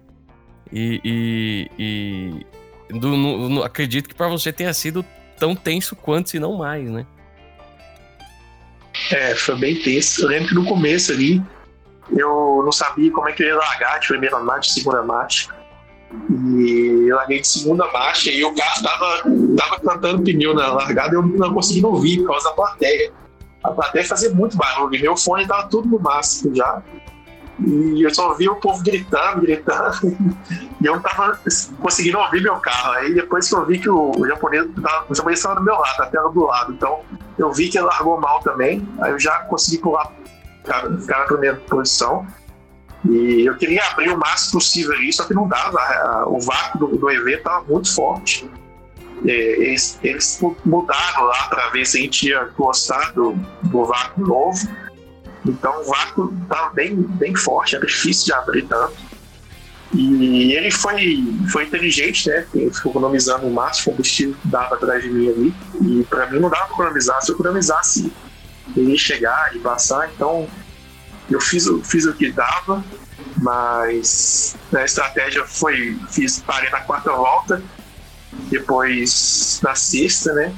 [0.72, 1.70] E, e,
[2.88, 5.04] e do, no, no, acredito que para você tenha sido
[5.38, 7.06] tão tenso quanto, se não mais, né?
[9.10, 10.22] É, foi bem tenso.
[10.22, 11.42] Eu lembro que no começo ali,
[12.10, 15.48] eu não sabia como é que eu ia largar de primeira marcha, segunda marcha.
[16.30, 19.22] E eu larguei de segunda marcha e o carro tava,
[19.56, 23.12] tava cantando pneu na largada e eu não conseguia ouvir por causa da plateia.
[23.62, 26.82] A plateia fazia muito barulho, meu fone tava tudo no máximo já.
[27.58, 29.96] E eu só ouvia o povo gritando, gritando.
[30.78, 31.40] E eu não tava
[31.80, 32.92] conseguindo ouvir meu carro.
[32.92, 35.74] Aí depois que eu vi que o, o japonês tava, o japonês estava do meu
[35.74, 36.72] lado, a tela do lado.
[36.74, 37.00] Então
[37.38, 38.86] eu vi que ele largou mal também.
[39.00, 40.12] Aí eu já consegui pular,
[40.66, 42.26] ficar, na primeira posição.
[43.08, 46.24] E eu queria abrir o máximo possível ali, só que não dava.
[46.26, 48.50] O vácuo do, do evento estava muito forte.
[49.24, 54.26] É, eles, eles, mudaram lá para ver se a gente ia gostar do, do vácuo
[54.26, 54.68] novo.
[55.44, 58.96] Então o vácuo estava bem, bem forte, era difícil de abrir tanto.
[59.94, 62.46] E ele foi, foi inteligente, né?
[62.52, 65.54] Ele ficou economizando o máximo combustível que dava atrás de mim ali.
[65.80, 67.22] E para mim não dava para economizar.
[67.22, 68.12] Se eu economizasse,
[68.74, 70.10] ia chegar e passar.
[70.14, 70.48] Então
[71.30, 72.84] eu fiz, fiz o que dava,
[73.38, 77.62] mas a estratégia foi: fiz, parei na quarta volta,
[78.50, 80.54] depois na sexta, né?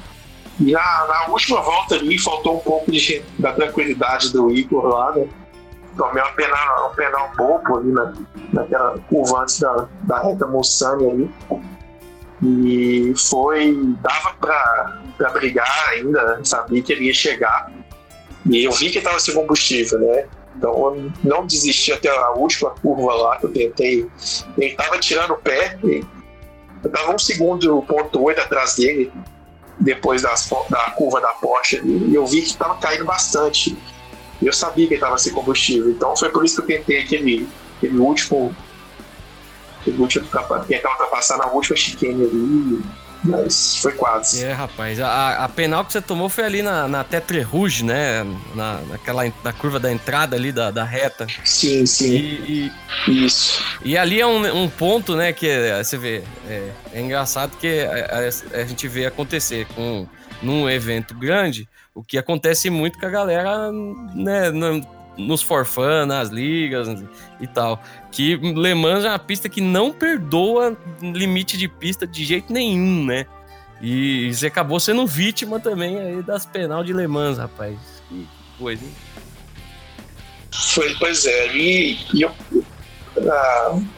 [0.61, 5.13] E na, na última volta ali faltou um pouco de, da tranquilidade do Igor lá,
[5.13, 5.29] né?
[5.97, 8.13] Tomei um penal, um penal bobo ali na,
[8.53, 11.31] naquela curva antes da, da reta Mussani ali.
[12.43, 13.75] E foi.
[14.01, 17.71] dava pra, pra brigar ainda, sabia que ele ia chegar.
[18.47, 20.27] E eu vi que estava sem combustível, né?
[20.57, 24.07] Então eu não desisti até a última curva lá que eu tentei.
[24.57, 26.05] Ele estava tirando o pé, eu
[26.85, 29.13] estava um segundo ponto oito atrás dele,
[29.79, 33.77] depois das, da curva da Porsche e eu vi que estava caindo bastante.
[34.43, 37.99] Eu sabia que estava sem combustível, então foi por isso que eu tentei aquele, aquele
[37.99, 38.55] último.
[39.81, 40.27] Aquele último
[40.67, 42.83] tentar ultrapassar na última chicane ali
[43.25, 44.45] mas foi quase.
[44.45, 48.25] É, rapaz, a, a penal que você tomou foi ali na, na Tetre Rouge, né?
[48.55, 51.27] Na, naquela na curva da entrada ali da, da reta.
[51.45, 52.13] Sim, sim.
[52.13, 52.73] E,
[53.07, 53.63] e Isso.
[53.85, 57.81] E ali é um, um ponto, né, que é, você vê, é, é engraçado que
[57.81, 60.07] a, a, a, gente vê acontecer com
[60.41, 63.73] num evento grande, o que acontece muito com a galera,
[64.15, 64.53] né,
[65.19, 66.89] nos forfã, nas ligas
[67.41, 67.83] e tal.
[68.11, 73.05] Que Le Mans é uma pista que não perdoa limite de pista de jeito nenhum,
[73.05, 73.27] né?
[73.81, 77.79] E você acabou sendo vítima também aí das penal de Le Mans, rapaz.
[78.09, 78.27] Que
[78.57, 78.93] coisa, hein?
[80.53, 82.33] Foi, pois é, e, e eu,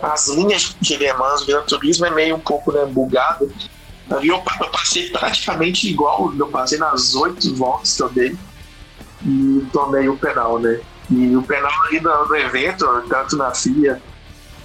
[0.02, 3.50] as linhas de Le Mans, Gran Turismo é meio um pouco né, bugado.
[4.10, 8.36] Ali eu, eu, passei praticamente igual eu passei nas oito voltas que eu dei
[9.24, 10.80] e tomei o penal, né?
[11.10, 14.00] E o penal ali do, do evento, tanto na FIA,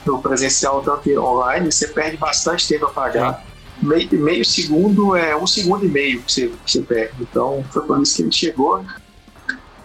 [0.06, 3.44] no presencial, tanto online, você perde bastante tempo a pagar.
[3.82, 7.16] Meio, meio segundo é um segundo e meio que você, que você perde.
[7.20, 8.86] Então foi por isso que ele chegou.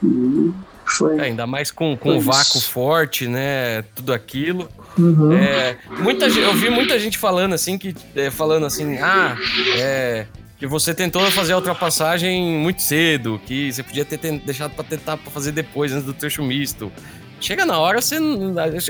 [0.02, 0.52] E
[0.84, 1.18] foi.
[1.18, 3.82] É, ainda mais com, com o vácuo forte, né?
[3.94, 4.68] Tudo aquilo.
[4.98, 5.32] Uhum.
[5.32, 9.36] É, muita, eu vi muita gente falando assim, que, é, falando assim, ah,
[9.76, 10.26] é,
[10.60, 15.16] que você tentou fazer a ultrapassagem muito cedo, que você podia ter deixado para tentar
[15.16, 16.92] pra fazer depois, antes do trecho misto.
[17.40, 18.16] Chega na hora, você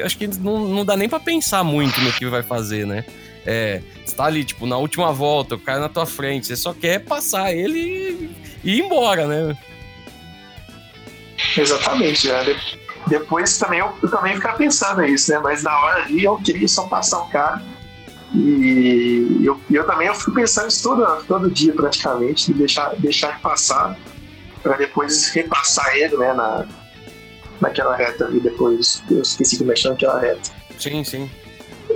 [0.03, 3.05] acho que não, não dá nem para pensar muito no que vai fazer, né?
[3.47, 6.75] É, você tá ali, tipo, na última volta, o cara na tua frente, você só
[6.75, 8.29] quer passar ele
[8.65, 9.57] e, ir embora, né?
[11.57, 12.61] Exatamente, né?
[13.07, 15.39] Depois também eu, eu também ficar pensando nisso, né?
[15.39, 17.63] Mas na hora ali eu queria só passar o cara
[18.35, 23.31] e eu, eu também eu fico pensando isso todo, todo dia praticamente, de deixar, deixar
[23.31, 23.99] ele passar
[24.63, 26.67] para depois repassar ele né, na,
[27.61, 29.03] naquela reta ali depois.
[29.11, 30.51] Eu esqueci de mexer naquela reta.
[30.79, 31.31] Sim, sim.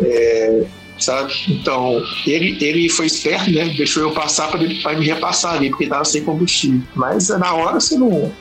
[0.03, 0.67] É,
[0.99, 1.33] sabe?
[1.49, 3.69] Então, ele, ele foi esperto, né?
[3.77, 6.83] Deixou eu passar para me repassar ali, porque tava sem combustível.
[6.95, 8.33] Mas na hora você não.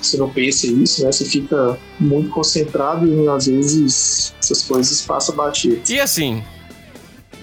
[0.00, 1.12] Você não pensa isso, né?
[1.12, 5.80] Você fica muito concentrado e às vezes essas coisas passam batido.
[5.88, 6.42] E assim,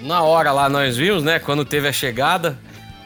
[0.02, 1.40] na hora lá nós vimos, né?
[1.40, 2.58] Quando teve a chegada,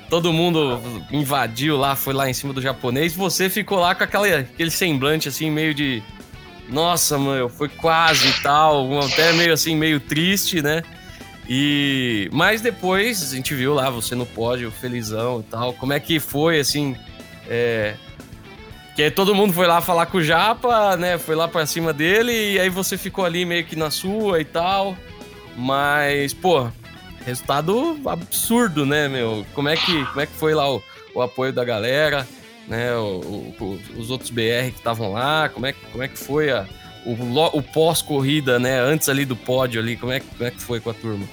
[0.10, 3.16] todo mundo invadiu lá, foi lá em cima do japonês.
[3.16, 6.02] Você ficou lá com aquela, aquele semblante assim, meio de.
[6.70, 9.00] Nossa, mano, foi quase e tal.
[9.02, 10.82] Até meio assim, meio triste, né?
[11.50, 12.30] E.
[12.32, 15.74] Mas depois a gente viu lá você no pódio, felizão e tal.
[15.74, 16.96] Como é que foi, assim,
[17.50, 17.96] É,
[18.96, 21.18] que aí todo mundo foi lá falar com o Japa, né?
[21.18, 24.46] Foi lá pra cima dele e aí você ficou ali meio que na sua e
[24.46, 24.96] tal.
[25.58, 26.68] Mas, pô,
[27.26, 29.46] resultado absurdo, né, meu?
[29.54, 30.82] Como é que, como é que foi lá o,
[31.14, 32.28] o apoio da galera,
[32.68, 32.96] né?
[32.96, 36.66] O, o, os outros BR que estavam lá, como é, como é que foi a,
[37.06, 38.80] o, o pós-corrida, né?
[38.80, 41.26] Antes ali do pódio ali, como é, como é que foi com a turma?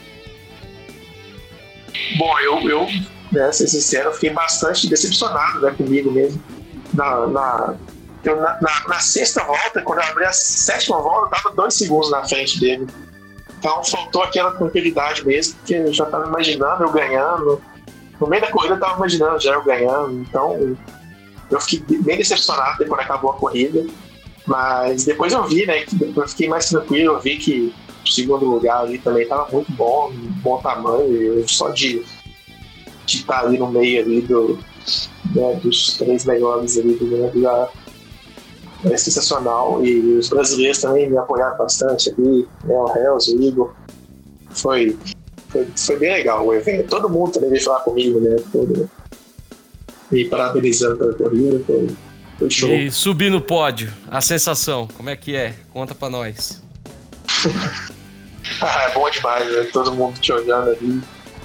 [2.16, 2.88] Bom, eu, eu
[3.32, 6.42] né, ser sincero, fiquei bastante decepcionado né, comigo mesmo.
[6.92, 7.74] Na, na,
[8.24, 12.10] na, na, na, sexta volta, quando eu abri a sétima volta, eu tava dois segundos
[12.10, 12.86] na frente dele.
[13.60, 17.62] Então faltou aquela tranquilidade mesmo, porque eu já tava imaginando eu ganhando.
[18.18, 20.14] No meio da corrida eu tava imaginando já eu ganhando.
[20.22, 20.76] Então
[21.50, 23.86] eu fiquei bem decepcionado quando acabou a corrida.
[24.46, 25.82] Mas depois eu vi, né?
[25.82, 29.70] Que eu fiquei mais tranquilo, eu vi que o segundo lugar ali também tava muito
[29.72, 30.10] bom,
[30.42, 32.02] bom tamanho, só de
[33.06, 34.58] estar tá ali no meio ali do,
[35.34, 37.68] né, dos três melhores ali do já
[38.84, 39.84] é sensacional.
[39.84, 43.74] E os brasileiros também me apoiaram bastante ali, né, o Hells, o Igor.
[44.50, 44.96] Foi,
[45.48, 46.88] foi, foi bem legal o evento.
[46.88, 48.36] Todo mundo também veio falar comigo, né?
[48.52, 48.90] Todo,
[50.10, 51.60] me parabenizando pela corrida.
[51.66, 51.88] Foi,
[52.38, 52.70] foi show.
[52.70, 55.54] E subir no pódio, a sensação, como é que é?
[55.72, 56.62] Conta pra nós.
[58.60, 59.68] ah, é bom demais, né?
[59.72, 61.00] Todo mundo te olhando ali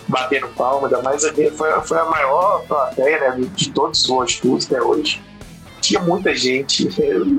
[0.07, 4.65] batendo palma, ainda mais ali, foi, foi a maior plateia né, de todos os Tours
[4.65, 5.21] até hoje.
[5.85, 7.37] Tinha muita gente, eu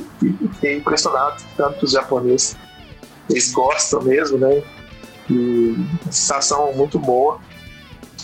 [0.52, 2.56] fiquei impressionado, tanto os japoneses.
[3.28, 4.62] Eles gostam mesmo, né?
[5.28, 7.40] E sensação muito boa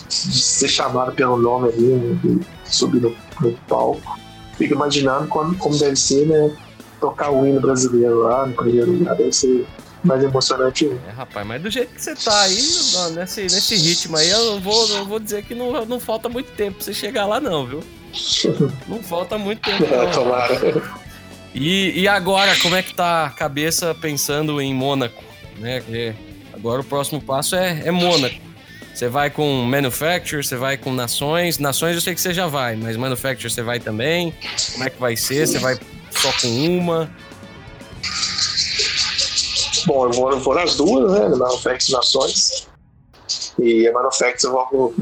[0.07, 4.17] de ser chamado pelo nome ali, né, subir no, no palco.
[4.57, 6.55] Fico imaginando como, como deve ser, né?
[7.01, 9.67] Tocar o hino brasileiro lá no primeiro lugar, deve ser
[10.01, 10.87] mais emocionante.
[11.05, 12.61] É, rapaz, mas do jeito que você tá aí,
[13.13, 16.77] nesse, nesse ritmo aí, eu vou, eu vou dizer que não, não falta muito tempo
[16.77, 17.83] pra você chegar lá, não, viu?
[18.87, 19.83] Não falta muito tempo.
[19.83, 20.55] É, tomara.
[21.53, 25.23] E, e agora, como é que tá a cabeça pensando em Mônaco?
[25.57, 25.81] Né?
[25.81, 26.13] Porque
[26.53, 28.35] agora o próximo passo é, é Mônaco.
[28.93, 31.57] Você vai com Manufacture, você vai com Nações.
[31.57, 34.33] Nações eu sei que você já vai, mas Manufacture você vai também.
[34.73, 35.47] Como é que vai ser?
[35.47, 35.77] Você vai
[36.11, 37.09] só com uma?
[39.85, 41.27] Bom, eu vou, eu vou nas duas, né?
[41.29, 42.67] Manufacture Nações.
[43.59, 44.95] E a Manufacture eu vou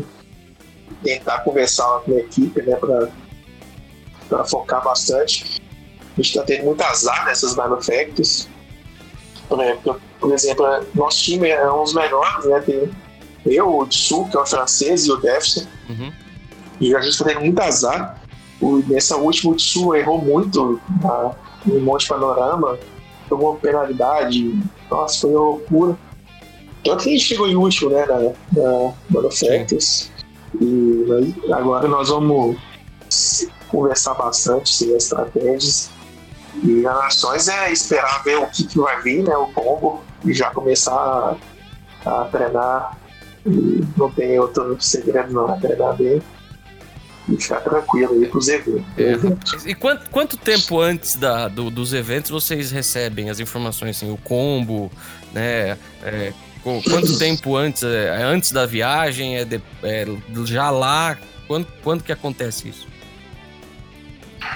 [1.03, 2.75] tentar conversar com a equipe, né?
[2.75, 3.07] Pra,
[4.29, 5.61] pra focar bastante.
[6.17, 8.47] A gente tá tendo muito azar nessas Manufactures.
[9.47, 12.59] Por, por exemplo, nosso time é um dos melhores, né?
[12.61, 12.89] Tem
[13.45, 15.65] eu, o Tsu, que é o francês, e o Defson.
[15.89, 16.13] Uhum.
[16.79, 18.21] E a gente tá tendo muito azar.
[18.61, 20.79] O, nessa última, o Tsu errou muito
[21.65, 22.77] no Monte Panorama
[23.31, 24.59] tomou penalidade.
[24.89, 25.97] Nossa, foi uma loucura.
[26.83, 28.93] Tanto que a gente chegou em último, né, na, na.
[30.59, 31.05] E
[31.51, 32.57] agora nós vamos
[33.67, 35.89] conversar bastante sobre as estratégias.
[36.63, 40.33] E a Nações é esperar ver o que, que vai vir, né, o combo, e
[40.33, 41.37] já começar
[42.05, 42.97] a, a treinar.
[43.45, 46.21] E não tem outro segredo não, a treinar bem
[47.29, 48.85] e ficar tranquilo aí pros eventos.
[48.97, 49.69] É.
[49.69, 54.17] E quanto, quanto tempo antes da, do, dos eventos vocês recebem as informações, assim, o
[54.17, 54.91] combo,
[55.33, 55.77] né?
[56.03, 60.05] É, quanto tempo antes, é, antes da viagem, é, de, é
[60.45, 62.87] já lá, quando, quando que acontece isso?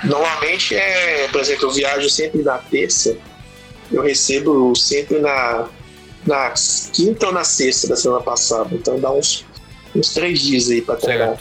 [0.03, 3.17] Normalmente é, por exemplo, eu viajo sempre na terça,
[3.91, 5.67] eu recebo sempre na,
[6.25, 6.53] na
[6.93, 9.45] quinta ou na sexta da semana passada, então dá uns,
[9.95, 11.37] uns três dias aí para treinar.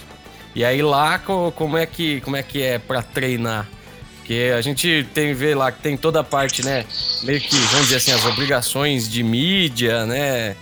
[0.55, 3.67] E aí lá, como é que, como é, que é para treinar?
[4.25, 6.83] Porque a gente tem ver lá que tem toda a parte, né?
[7.21, 10.55] Meio que, vamos dizer assim, as obrigações de mídia, né?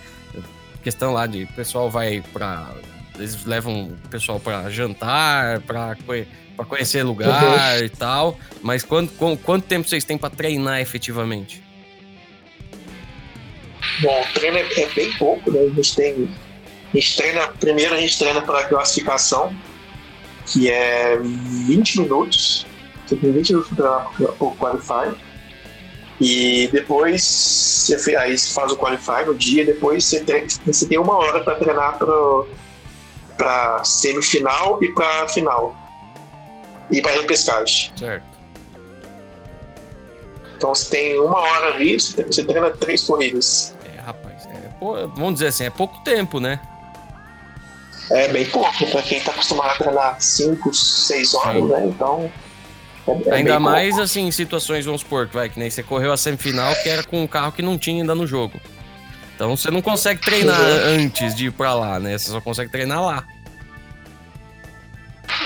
[0.82, 2.74] Questão lá de pessoal vai para
[3.18, 5.96] eles levam o pessoal para jantar, para
[6.54, 7.84] para conhecer lugar uhum.
[7.86, 8.38] e tal.
[8.60, 11.62] Mas quanto, quanto tempo vocês têm para treinar efetivamente?
[14.02, 15.60] Bom, o treino é, é, bem pouco, né?
[15.60, 16.28] A gente tem.
[16.92, 17.48] A gente treina.
[17.48, 19.56] Primeiro a gente treina para classificação,
[20.44, 22.66] que é 20 minutos.
[23.06, 24.08] Você tem 20 minutos para
[24.40, 25.16] o Qualify.
[26.20, 30.98] E depois você, aí você faz o Qualify no dia, depois você tem, você tem
[30.98, 31.98] uma hora para treinar
[33.36, 35.76] para semifinal e para final.
[36.90, 37.92] E para repescagem.
[37.96, 38.24] Certo.
[40.56, 43.74] Então você tem uma hora ali, você treina três corridas.
[43.84, 46.60] É, rapaz, é, vamos dizer assim, é pouco tempo, né?
[48.10, 51.68] é bem pouco para quem está acostumado a treinar 5, 6 horas, Sim.
[51.68, 51.86] né?
[51.86, 52.32] Então.
[53.06, 54.02] É, é Ainda mais pouco.
[54.02, 57.22] assim, situações, vamos supor, que vai, que nem você correu a semifinal que era com
[57.22, 58.60] um carro que não tinha ainda no jogo.
[59.34, 61.04] Então você não consegue treinar uhum.
[61.04, 62.16] antes de ir para lá, né?
[62.16, 63.24] Você só consegue treinar lá.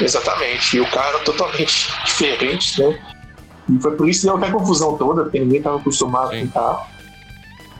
[0.00, 0.76] Exatamente.
[0.76, 2.98] E o carro totalmente diferente, né?
[3.68, 6.46] E foi por isso que deu aquela confusão toda, porque ninguém estava acostumado Sim.
[6.46, 6.86] com carro.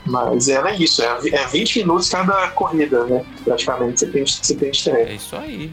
[0.04, 3.24] Mas era isso, é 20 minutos cada corrida, né?
[3.44, 5.10] Praticamente, você tem, você tem de treino.
[5.10, 5.70] É isso aí.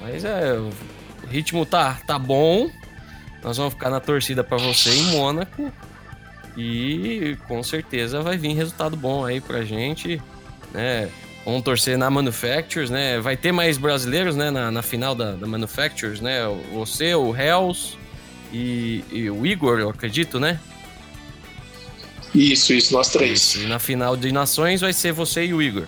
[0.00, 0.70] Mas é, o
[1.28, 2.70] ritmo tá, tá bom.
[3.42, 5.72] Nós vamos ficar na torcida para você em Mônaco.
[6.56, 10.20] E com certeza vai vir resultado bom aí pra gente,
[10.72, 11.08] né?
[11.44, 13.18] Vamos torcer na Manufacturers, né?
[13.20, 14.50] Vai ter mais brasileiros, né?
[14.50, 16.40] Na, na final da, da Manufacturers, né?
[16.72, 17.96] Você, o Hells
[18.52, 20.60] e, e o Igor, eu acredito, né?
[22.34, 23.56] Isso, isso, nós três.
[23.56, 25.86] E na final de nações vai ser você e o Igor.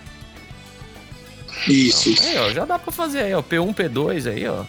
[1.69, 2.27] Isso, então.
[2.27, 3.43] Aí, ó, já dá pra fazer aí, ó.
[3.43, 4.65] P1, P2 aí, ó.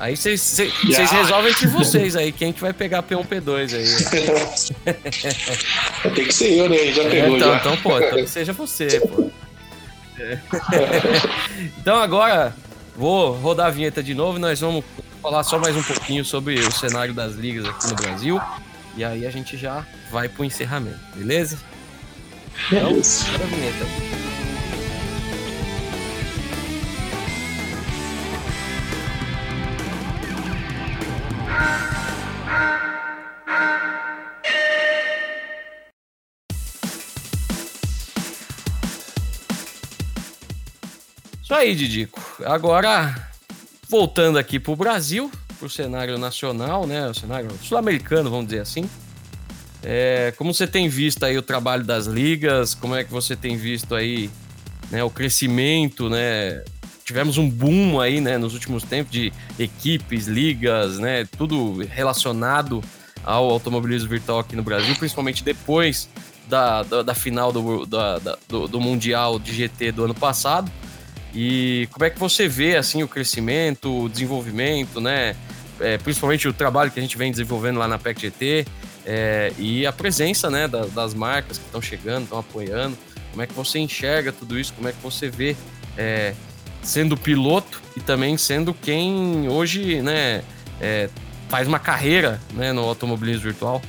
[0.00, 0.58] Aí vocês
[1.12, 3.84] resolvem entre vocês aí, quem que vai pegar P1, P2 aí.
[6.14, 6.90] Tem que ser eu, né?
[6.90, 7.58] Já é, pegou, então, já.
[7.58, 9.30] Então, pô, então seja você, pô.
[10.18, 10.38] É.
[11.78, 12.56] então agora,
[12.96, 14.82] vou rodar a vinheta de novo e nós vamos
[15.20, 18.40] falar só mais um pouquinho sobre o cenário das ligas aqui no Brasil.
[18.96, 21.58] E aí a gente já vai pro encerramento, beleza?
[22.72, 24.29] Então, a vinheta.
[41.50, 42.22] Isso aí, Didico.
[42.44, 43.28] Agora,
[43.88, 47.08] voltando aqui pro Brasil, pro cenário nacional, né?
[47.08, 48.88] O cenário sul-americano, vamos dizer assim.
[49.82, 52.72] É, como você tem visto aí o trabalho das ligas?
[52.72, 54.30] Como é que você tem visto aí
[54.92, 56.62] né, o crescimento, né?
[57.04, 61.26] Tivemos um boom aí, né, nos últimos tempos de equipes, ligas, né?
[61.36, 62.80] Tudo relacionado
[63.24, 66.08] ao automobilismo virtual aqui no Brasil, principalmente depois
[66.48, 70.70] da, da, da final do, da, do, do Mundial de GT do ano passado.
[71.34, 75.36] E como é que você vê assim o crescimento, o desenvolvimento, né?
[75.78, 78.66] É, principalmente o trabalho que a gente vem desenvolvendo lá na PEC GT
[79.06, 82.98] é, e a presença né, das, das marcas que estão chegando, estão apoiando.
[83.30, 84.74] Como é que você enxerga tudo isso?
[84.74, 85.56] Como é que você vê
[85.96, 86.34] é,
[86.82, 90.42] sendo piloto e também sendo quem hoje né,
[90.80, 91.08] é,
[91.48, 93.80] faz uma carreira né, no automobilismo virtual?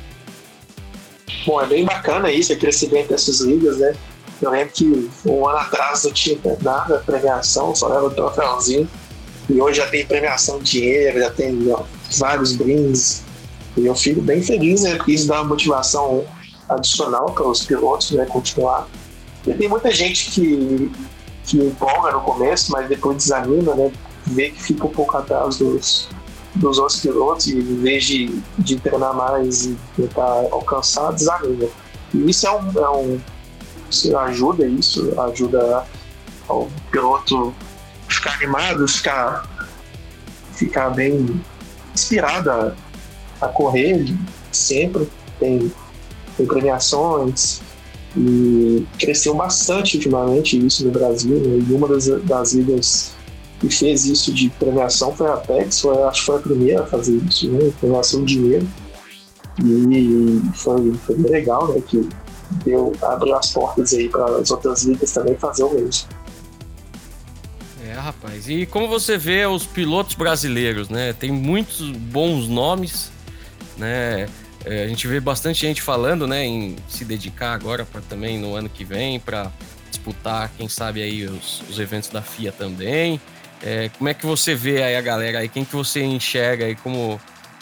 [1.46, 3.96] Bom, é bem bacana isso, o crescimento dessas ligas, né?
[4.42, 8.90] Eu lembro que um ano atrás não tinha nada premiação, só era o troféuzinho.
[9.48, 11.84] E hoje já tem premiação de dinheiro, já tem ó,
[12.18, 13.24] vários brindes.
[13.78, 14.96] E eu fico bem feliz, né?
[14.96, 16.26] Porque isso dá uma motivação
[16.68, 18.26] adicional para os pilotos, né?
[18.26, 18.88] Continuar.
[19.46, 20.92] E tem muita gente que,
[21.46, 23.92] que empolga no começo, mas depois desanima, né?
[24.26, 26.08] Vê que fica um pouco atrás dos,
[26.56, 31.68] dos outros pilotos e em vez de, de treinar mais e tentar alcançar, desanima.
[32.14, 33.20] E isso é um, é um
[34.16, 35.86] ajuda isso, ajuda
[36.50, 37.54] o piloto
[38.08, 39.68] ficar animado, ficar,
[40.54, 41.42] ficar bem
[41.94, 42.76] inspirado a,
[43.42, 44.14] a correr
[44.52, 45.08] sempre.
[45.40, 45.72] Tem,
[46.38, 47.62] tem premiações
[48.16, 51.38] e cresceu bastante ultimamente isso no Brasil.
[51.38, 51.66] Né?
[51.68, 53.14] E uma das, das ligas
[53.60, 56.88] que fez isso de premiação foi a Apex, foi, acho que foi a primeira a
[56.88, 57.72] fazer isso, né?
[57.80, 58.68] premiação de dinheiro.
[59.64, 61.82] E foi, foi bem legal, né?
[61.86, 62.08] Que
[62.66, 66.08] deu, abriu as portas aí para as outras ligas também fazer o mesmo.
[67.86, 68.48] É, rapaz.
[68.48, 71.14] E como você vê os pilotos brasileiros, né?
[71.14, 73.12] Tem muitos bons nomes,
[73.78, 74.28] né?
[74.64, 78.56] É, a gente vê bastante gente falando, né, em se dedicar agora para também no
[78.56, 79.52] ano que vem para
[79.90, 83.20] disputar, quem sabe aí os, os eventos da FIA também.
[83.64, 85.50] É, como é que você vê aí a galera aí?
[85.50, 87.20] Quem que você enxerga aí como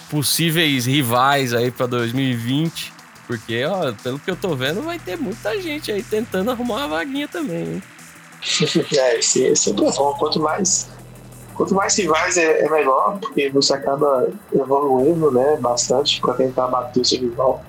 [0.10, 2.93] possíveis rivais aí para 2020?
[3.30, 6.88] Porque, ó, pelo que eu tô vendo, vai ter muita gente aí tentando arrumar uma
[6.88, 7.84] vaguinha também, hein?
[8.98, 10.15] é, esse, sempre é bom.
[10.15, 10.89] Quanto mais,
[11.54, 17.01] quanto mais rivais é, é melhor, porque você acaba evoluindo, né, bastante para tentar bater
[17.01, 17.64] o seu rival.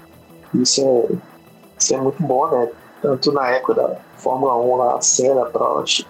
[0.54, 1.14] Isso é,
[1.78, 2.70] isso é muito bom, né?
[3.02, 6.06] Tanto na época da Fórmula 1, lá, Senna, Prost,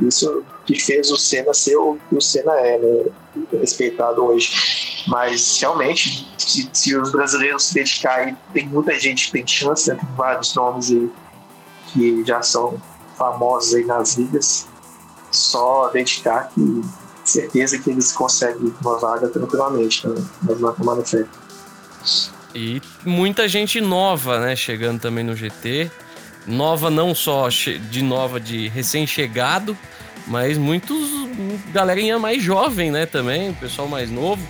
[0.00, 3.04] isso que fez o Senna ser o que o Senna é, né?
[3.52, 4.50] respeitado hoje.
[5.06, 9.96] Mas realmente, se, se, os brasileiros se dedicarem, tem muita gente que tem chance, né?
[9.96, 11.10] tem vários nomes aí
[11.92, 12.80] que já são
[13.16, 14.68] famosos aí nas ligas.
[15.30, 16.82] Só dedicar que
[17.24, 20.22] certeza que eles conseguem uma vaga tranquilamente né?
[20.42, 21.28] nas manufacturas.
[22.54, 25.88] E muita gente nova, né, chegando também no GT
[26.46, 29.76] nova não só de nova de recém-chegado,
[30.26, 30.98] mas muitos
[31.72, 34.42] galerinha mais jovem, né, também, pessoal mais novo.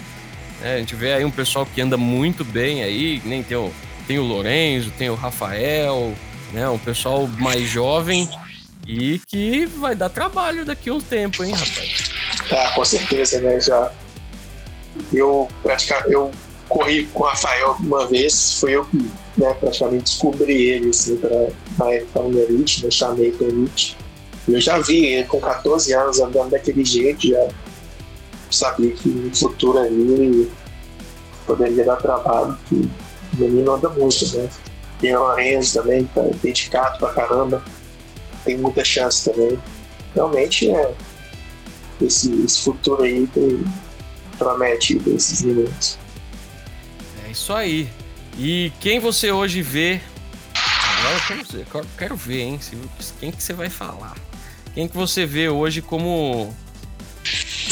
[0.63, 3.73] É, a gente vê aí um pessoal que anda muito bem aí, nem tem o,
[4.07, 6.15] tem o Lorenzo, tem o Rafael,
[6.53, 8.29] né, um pessoal mais jovem
[8.87, 12.11] e que vai dar trabalho daqui a um tempo, hein, rapaz.
[12.51, 13.61] Ah, com certeza, né?
[13.61, 13.93] Já.
[15.13, 15.49] Eu
[16.09, 16.31] eu
[16.69, 18.97] corri com o Rafael uma vez, foi eu que
[19.37, 23.97] né, praticamente descobri ele assim, para o Elite, né, chamei para Elite.
[24.49, 27.49] Eu já vi ele com 14 anos andando daquele jeito, já
[28.51, 30.51] sabia que no futuro ali
[31.47, 34.49] poderia dar trabalho, que o menino anda muito, né?
[35.01, 37.65] Tem o Lorenzo também, tá dedicado pra caramba,
[38.45, 39.59] tem muita chance também.
[40.15, 40.95] Realmente é
[42.01, 43.65] esse, esse futuro aí tem,
[44.39, 45.99] promete esses meninos.
[47.27, 47.89] É isso aí.
[48.39, 50.01] E quem você hoje vê.
[50.99, 51.67] Agora eu quero ver,
[51.99, 52.61] quero ver hein?
[53.19, 54.17] Quem que você vai falar?
[54.75, 56.55] Quem que você vê hoje como.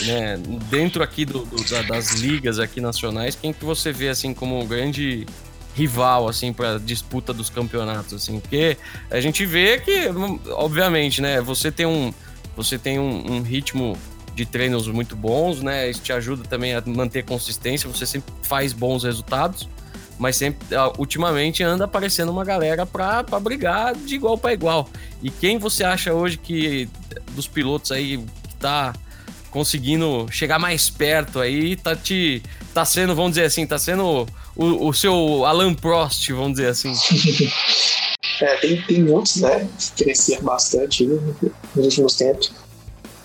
[0.06, 0.36] Né,
[0.70, 1.56] dentro aqui do, do,
[1.88, 5.26] das ligas aqui nacionais, quem que você vê assim como um grande
[5.74, 8.76] rival assim para disputa dos campeonatos assim porque
[9.10, 10.08] a gente vê que
[10.50, 12.12] obviamente né você tem um
[12.56, 13.96] você tem um, um ritmo
[14.34, 18.72] de treinos muito bons né isso te ajuda também a manter consistência você sempre faz
[18.72, 19.68] bons resultados
[20.18, 20.66] mas sempre
[20.98, 24.88] ultimamente anda aparecendo uma galera para brigar de igual para igual.
[25.22, 26.88] E quem você acha hoje que
[27.34, 28.92] dos pilotos aí que tá
[29.50, 32.42] conseguindo chegar mais perto aí, tá te
[32.74, 36.92] tá sendo, vamos dizer assim, tá sendo o, o seu Alan Prost, vamos dizer assim.
[38.40, 39.68] É, tem, tem muitos, né?
[39.96, 42.52] Crescer bastante nos últimos tempos.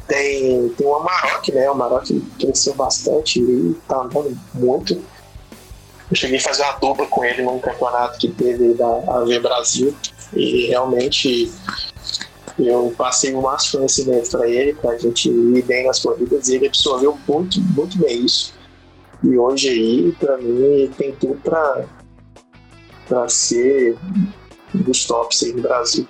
[0.07, 1.69] Tem, tem o Amarok, né?
[1.69, 4.93] O Amarok cresceu bastante e tá andando muito.
[6.09, 9.95] Eu cheguei a fazer uma dupla com ele num campeonato que teve da AV Brasil
[10.34, 11.51] e realmente
[12.60, 16.56] eu passei o máximo conhecimento para ele, para a gente ir bem nas corridas e
[16.56, 18.54] ele absorveu muito, muito bem isso.
[19.24, 21.39] E hoje aí, para mim, tem tudo
[23.06, 23.97] para ser
[24.74, 26.08] dos tops aí no Brasil.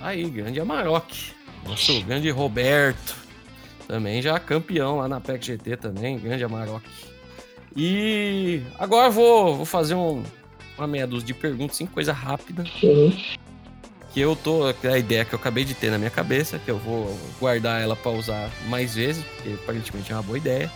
[0.00, 1.32] Aí, grande Amarok.
[1.64, 3.16] Nosso grande Roberto.
[3.86, 6.84] Também já campeão lá na PEC GT também, grande Amarok.
[7.74, 10.22] E agora vou, vou fazer um,
[10.76, 12.64] uma meia dúzia de perguntas, sim, coisa rápida.
[12.82, 13.16] Uhum.
[14.12, 14.64] Que eu tô.
[14.66, 17.94] A ideia que eu acabei de ter na minha cabeça, que eu vou guardar ela
[17.94, 20.70] para usar mais vezes, porque aparentemente é uma boa ideia.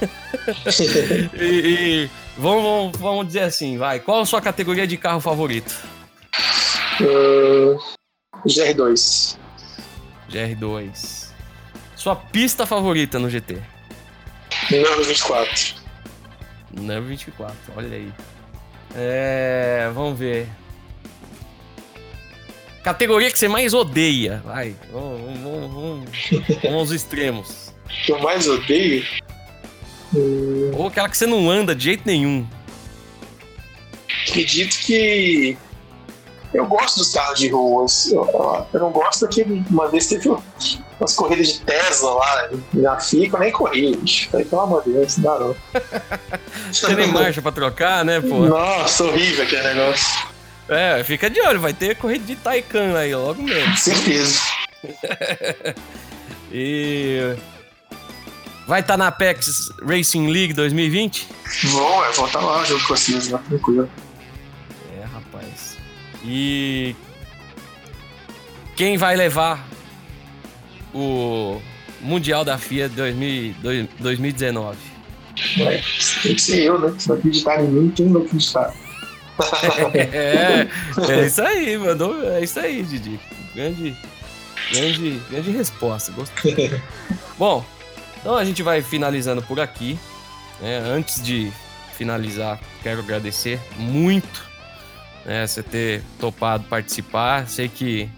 [1.34, 4.00] e, e vamos, vamos, vamos, dizer assim, vai.
[4.00, 5.74] Qual a sua categoria de carro favorito?
[7.00, 7.78] Uh,
[8.46, 9.36] GR2.
[10.30, 11.28] GR2.
[11.96, 13.58] Sua pista favorita no GT?
[14.70, 15.74] Número 24.
[16.72, 18.12] Número 24, olha aí.
[18.94, 20.48] É, vamos ver.
[22.88, 24.42] Categoria que você mais odeia.
[24.46, 26.10] Vai, vamos, vamos, vamos,
[26.62, 27.68] vamos aos extremos.
[28.04, 29.02] Que eu mais odeio?
[30.74, 32.46] Ou aquela que você não anda de jeito nenhum.
[34.26, 35.56] Acredito que
[36.52, 38.12] eu gosto dos carros de ruas.
[38.12, 39.64] Eu, não gosto daquele.
[39.70, 44.28] Uma vez teve umas corridas de Tesla lá na FICA, eu nem corri, bicho.
[44.30, 45.56] Falei, pelo amor de Deus, não dá não.
[46.72, 48.46] Você nem marcha pra trocar, né, pô?
[48.46, 50.27] Nossa, horrível aquele negócio.
[50.68, 53.76] É, fica de olho, vai ter corrida de Taycan aí logo mesmo.
[53.76, 54.38] Certeza.
[56.52, 57.34] e.
[58.66, 61.26] Vai estar tá na Apex Racing League 2020?
[61.64, 63.40] Vou, eu vou estar tá lá junto com vocês, né?
[63.48, 63.88] Tranquilo.
[64.94, 65.78] É, rapaz.
[66.22, 66.94] E.
[68.76, 69.66] Quem vai levar
[70.94, 71.62] o
[72.00, 74.76] Mundial da FIA 2019?
[75.60, 75.82] É,
[76.22, 76.94] tem que ser eu, né?
[76.98, 78.74] Se não acreditar em mim, quem vai acreditar?
[79.94, 80.68] É,
[81.12, 82.22] é isso aí, mandou.
[82.32, 83.20] É isso aí, Didi.
[83.54, 83.96] Grande,
[84.72, 86.12] grande, grande resposta.
[86.12, 86.80] Gostei.
[87.38, 87.64] Bom,
[88.20, 89.98] então a gente vai finalizando por aqui.
[90.60, 90.78] Né?
[90.78, 91.52] Antes de
[91.96, 94.46] finalizar, quero agradecer muito
[95.24, 97.48] né, você ter topado participar.
[97.48, 98.08] Sei que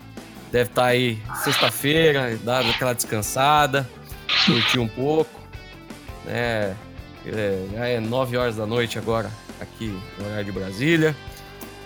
[0.50, 3.88] deve estar tá aí sexta-feira, dado aquela descansada,
[4.46, 5.40] curtir um pouco.
[6.24, 6.76] Né?
[7.26, 9.30] É, já é 9 horas da noite agora,
[9.60, 11.16] aqui no horário de Brasília.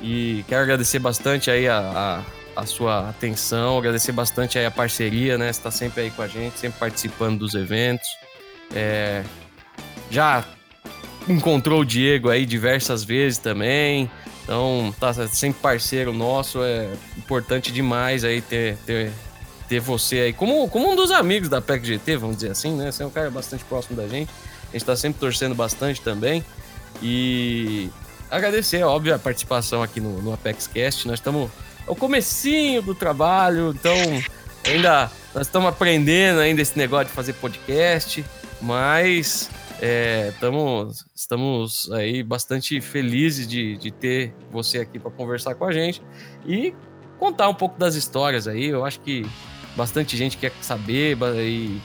[0.03, 2.23] E quero agradecer bastante aí a,
[2.57, 5.47] a, a, sua atenção, agradecer bastante aí a parceria, né?
[5.53, 8.07] Você está sempre aí com a gente, sempre participando dos eventos.
[8.75, 9.23] É,
[10.11, 10.45] já
[11.29, 14.11] encontrou o Diego aí diversas vezes também.
[14.43, 19.11] Então, tá sempre parceiro nosso, é importante demais aí ter, ter,
[19.67, 22.93] ter você aí como, como um dos amigos da PEC GT, vamos dizer assim, né?
[22.93, 24.31] Você é um cara bastante próximo da gente.
[24.69, 26.45] A gente tá sempre torcendo bastante também.
[27.03, 27.91] E
[28.31, 31.07] agradecer, óbvio, a participação aqui no, no Apex Cast.
[31.07, 31.51] Nós estamos
[31.87, 33.95] ao comecinho do trabalho, então
[34.65, 38.25] ainda nós estamos aprendendo ainda esse negócio de fazer podcast,
[38.61, 45.65] mas é, tamo, estamos aí bastante felizes de, de ter você aqui para conversar com
[45.65, 46.01] a gente
[46.47, 46.75] e
[47.19, 48.67] contar um pouco das histórias aí.
[48.67, 49.27] Eu acho que
[49.77, 51.81] bastante gente quer saber e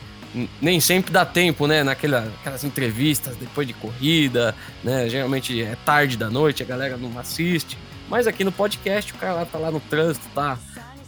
[0.61, 1.83] nem sempre dá tempo, né?
[1.83, 5.09] Naquelas aquelas entrevistas depois de corrida, né?
[5.09, 7.77] Geralmente é tarde da noite, a galera não assiste.
[8.09, 10.57] Mas aqui no podcast, o cara lá tá lá no trânsito, tá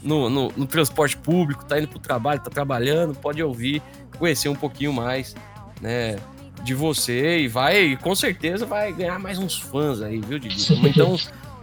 [0.04, 3.82] no, no, no transporte público, tá indo pro trabalho, tá trabalhando, pode ouvir,
[4.18, 5.36] conhecer um pouquinho mais,
[5.80, 6.18] né?
[6.64, 10.74] De você e vai, com certeza, vai ganhar mais uns fãs aí, viu, Didi?
[10.88, 11.18] Então,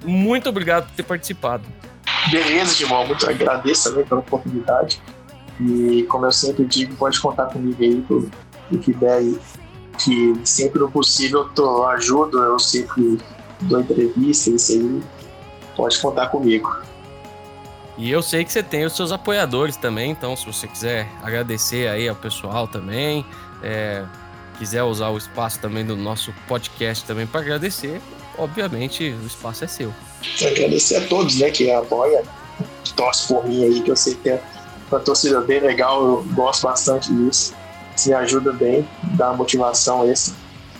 [0.05, 1.65] muito obrigado por ter participado.
[2.31, 5.01] Beleza, Timão, muito agradeço também pela oportunidade.
[5.61, 8.31] E como eu sempre digo, pode contar comigo aí pro,
[8.69, 9.39] pro que der aí.
[9.99, 13.19] Que sempre no possível eu ajudo, eu sempre
[13.63, 15.03] dou entrevista, isso aí.
[15.77, 16.89] Pode contar comigo.
[17.97, 21.89] E eu sei que você tem os seus apoiadores também, então se você quiser agradecer
[21.89, 23.27] aí ao pessoal também,
[23.61, 24.05] é,
[24.57, 28.01] quiser usar o espaço também do nosso podcast também para agradecer,
[28.39, 29.93] obviamente o espaço é seu.
[30.41, 32.23] Agradecer a todos, né, que apoia,
[32.85, 34.41] que torce por mim aí, que eu sei que é
[34.91, 37.55] uma torcida bem legal, eu gosto bastante disso.
[37.97, 40.35] Se ajuda bem, dá motivação esse.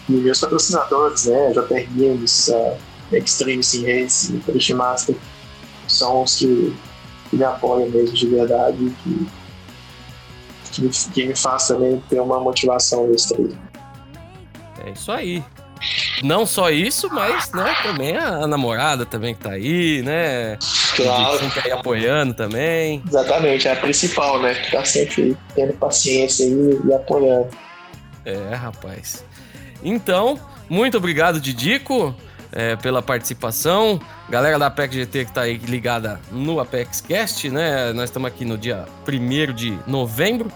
[0.09, 2.77] E meus patrocinadores, né, JR Games, uh,
[3.13, 5.17] Extreme Sim Race, Finish Master,
[5.87, 6.75] são os que,
[7.29, 9.27] que, me apoiam mesmo de verdade que,
[10.73, 13.39] que, me, que me faz também ter uma motivação extra.
[14.85, 15.45] É isso aí.
[16.23, 20.59] Não só isso, mas né, também a, a namorada também que tá aí, né?
[21.05, 21.39] Claro.
[21.39, 23.03] Sempre aí apoiando também.
[23.07, 24.55] Exatamente, é a principal, né?
[24.71, 27.49] Tá sempre tendo paciência aí e apoiando.
[28.25, 29.25] É, rapaz.
[29.83, 30.39] Então,
[30.69, 32.15] muito obrigado, Didico,
[32.53, 34.01] é, pela participação.
[34.29, 37.93] Galera da Apex GT que tá aí ligada no Apex Cast, né?
[37.93, 40.51] Nós estamos aqui no dia 1 de novembro.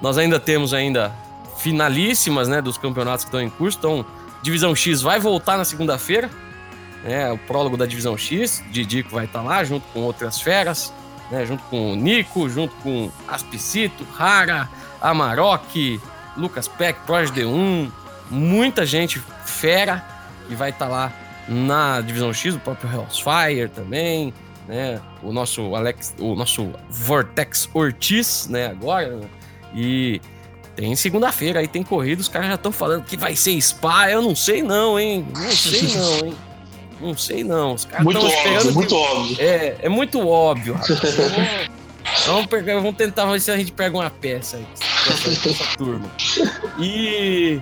[0.00, 1.12] Nós ainda temos ainda
[1.58, 3.76] finalíssimas, né, dos campeonatos que estão em curso.
[3.78, 4.06] Então,
[4.42, 6.30] Divisão X vai voltar na segunda-feira
[7.02, 10.92] né, o prólogo da Divisão X, Didico vai estar tá lá junto com outras feras,
[11.30, 14.68] né, junto com o Nico, junto com Aspicito, Rara,
[15.00, 16.00] Amarok,
[16.36, 17.90] Lucas Peck, Project D1,
[18.30, 20.04] muita gente fera
[20.48, 21.12] que vai estar tá lá
[21.48, 24.32] na Divisão X, o próprio Hellsfire também,
[24.68, 29.20] né, o nosso Alex, o nosso Vortex Ortiz, né, agora,
[29.74, 30.20] e
[30.76, 34.22] tem segunda-feira aí, tem corrida, os caras já estão falando que vai ser spa, eu
[34.22, 36.36] não sei não, hein, não sei não, hein.
[37.00, 37.74] Não sei não.
[37.74, 39.36] Os caras muito óbvio, muito óbvio.
[39.40, 40.78] É, é muito óbvio,
[42.26, 44.66] vamos, pegar, vamos tentar ver se a gente pega uma peça aí
[45.08, 46.10] essa turma.
[46.78, 47.60] E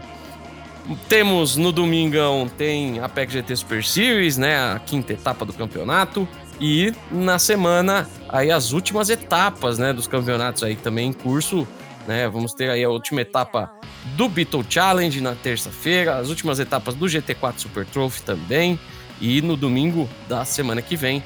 [1.09, 4.59] temos no domingão tem a PEC GT Super Series, né?
[4.59, 6.27] A quinta etapa do campeonato.
[6.61, 9.93] E na semana, aí as últimas etapas, né?
[9.93, 11.67] Dos campeonatos aí também em curso.
[12.07, 13.71] Né, vamos ter aí a última etapa
[14.17, 18.81] do Beetle Challenge na terça-feira, as últimas etapas do GT4 Super Trophy também.
[19.21, 21.23] E no domingo da semana que vem,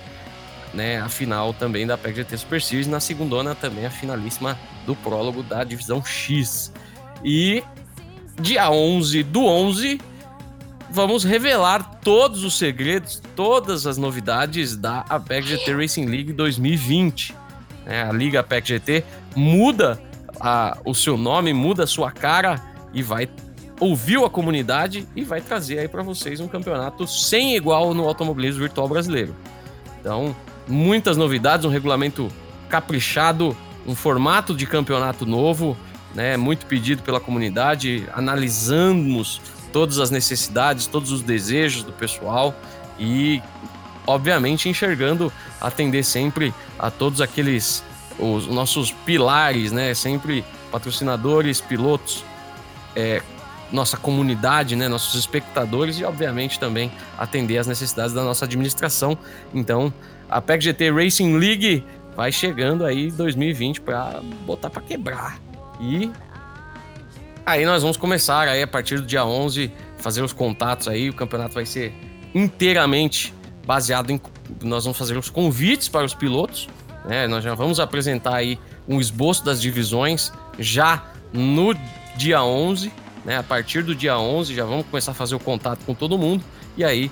[0.72, 2.86] né, a final também da PEC GT Super Series.
[2.86, 6.72] Na segundona também a finalíssima do prólogo da Divisão X.
[7.24, 7.62] E
[8.40, 10.01] dia 11 do 11,
[10.90, 17.34] vamos revelar todos os segredos, todas as novidades da APEC GT Racing League 2020.
[17.84, 19.05] É, a Liga APEC GT
[19.36, 20.01] muda
[20.40, 22.61] a, o seu nome, muda a sua cara
[22.93, 23.28] e vai
[23.80, 28.60] ouviu a comunidade e vai trazer aí para vocês um campeonato sem igual no automobilismo
[28.60, 29.34] virtual brasileiro.
[30.00, 30.34] Então,
[30.68, 32.28] muitas novidades, um regulamento
[32.68, 33.56] caprichado,
[33.86, 35.76] um formato de campeonato novo,
[36.14, 39.40] né, muito pedido pela comunidade, analisamos
[39.72, 42.54] todas as necessidades, todos os desejos do pessoal
[42.98, 43.42] e
[44.06, 47.82] obviamente enxergando atender sempre a todos aqueles
[48.18, 52.24] os nossos pilares, né, sempre patrocinadores, pilotos,
[52.94, 53.22] é,
[53.72, 59.16] nossa comunidade, né, nossos espectadores e, obviamente, também atender às necessidades da nossa administração.
[59.54, 59.92] Então,
[60.28, 65.38] a PEC GT Racing League vai chegando aí 2020 para botar para quebrar.
[65.80, 66.10] E
[67.44, 71.14] aí nós vamos começar aí a partir do dia 11 fazer os contatos aí, o
[71.14, 71.94] campeonato vai ser
[72.34, 73.32] inteiramente
[73.64, 74.20] baseado em
[74.62, 76.68] nós vamos fazer os convites para os pilotos,
[77.04, 77.26] né?
[77.26, 81.74] Nós já vamos apresentar aí um esboço das divisões já no
[82.16, 82.92] dia 11
[83.24, 83.38] né?
[83.38, 86.44] A partir do dia 11 já vamos começar a fazer o contato com todo mundo
[86.76, 87.10] e aí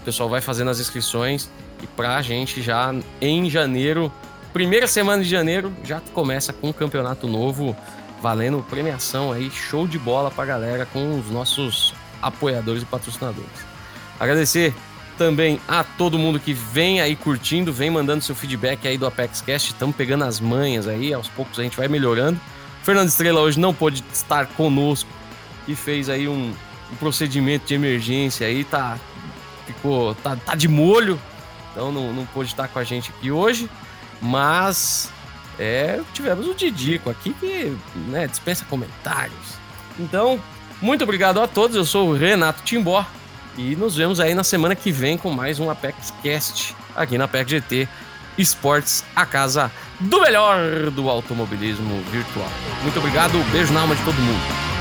[0.00, 1.50] o pessoal vai fazendo as inscrições
[1.82, 4.12] e pra gente já em janeiro,
[4.52, 7.76] primeira semana de janeiro, já começa com um campeonato novo
[8.22, 13.66] valendo premiação aí, show de bola pra galera com os nossos apoiadores e patrocinadores.
[14.18, 14.74] Agradecer
[15.18, 19.40] também a todo mundo que vem aí curtindo, vem mandando seu feedback aí do Apex
[19.40, 22.40] Cast, estamos pegando as manhas aí, aos poucos a gente vai melhorando.
[22.82, 25.08] Fernando Estrela hoje não pôde estar conosco
[25.66, 26.54] que fez aí um,
[26.92, 28.98] um procedimento de emergência aí, tá,
[29.66, 31.20] ficou, tá, tá de molho,
[31.72, 33.68] então não, não pôde estar com a gente aqui hoje,
[34.22, 35.10] mas
[35.58, 37.76] é, tivemos o Didico aqui que
[38.08, 39.56] né, dispensa comentários.
[39.98, 40.40] Então,
[40.80, 41.76] muito obrigado a todos.
[41.76, 43.04] Eu sou o Renato Timbó
[43.56, 47.24] e nos vemos aí na semana que vem com mais um Apex Cast aqui na
[47.24, 47.88] Apex GT
[48.36, 52.50] Esportes, a casa do melhor do automobilismo virtual.
[52.82, 54.75] Muito obrigado, beijo na alma de todo mundo.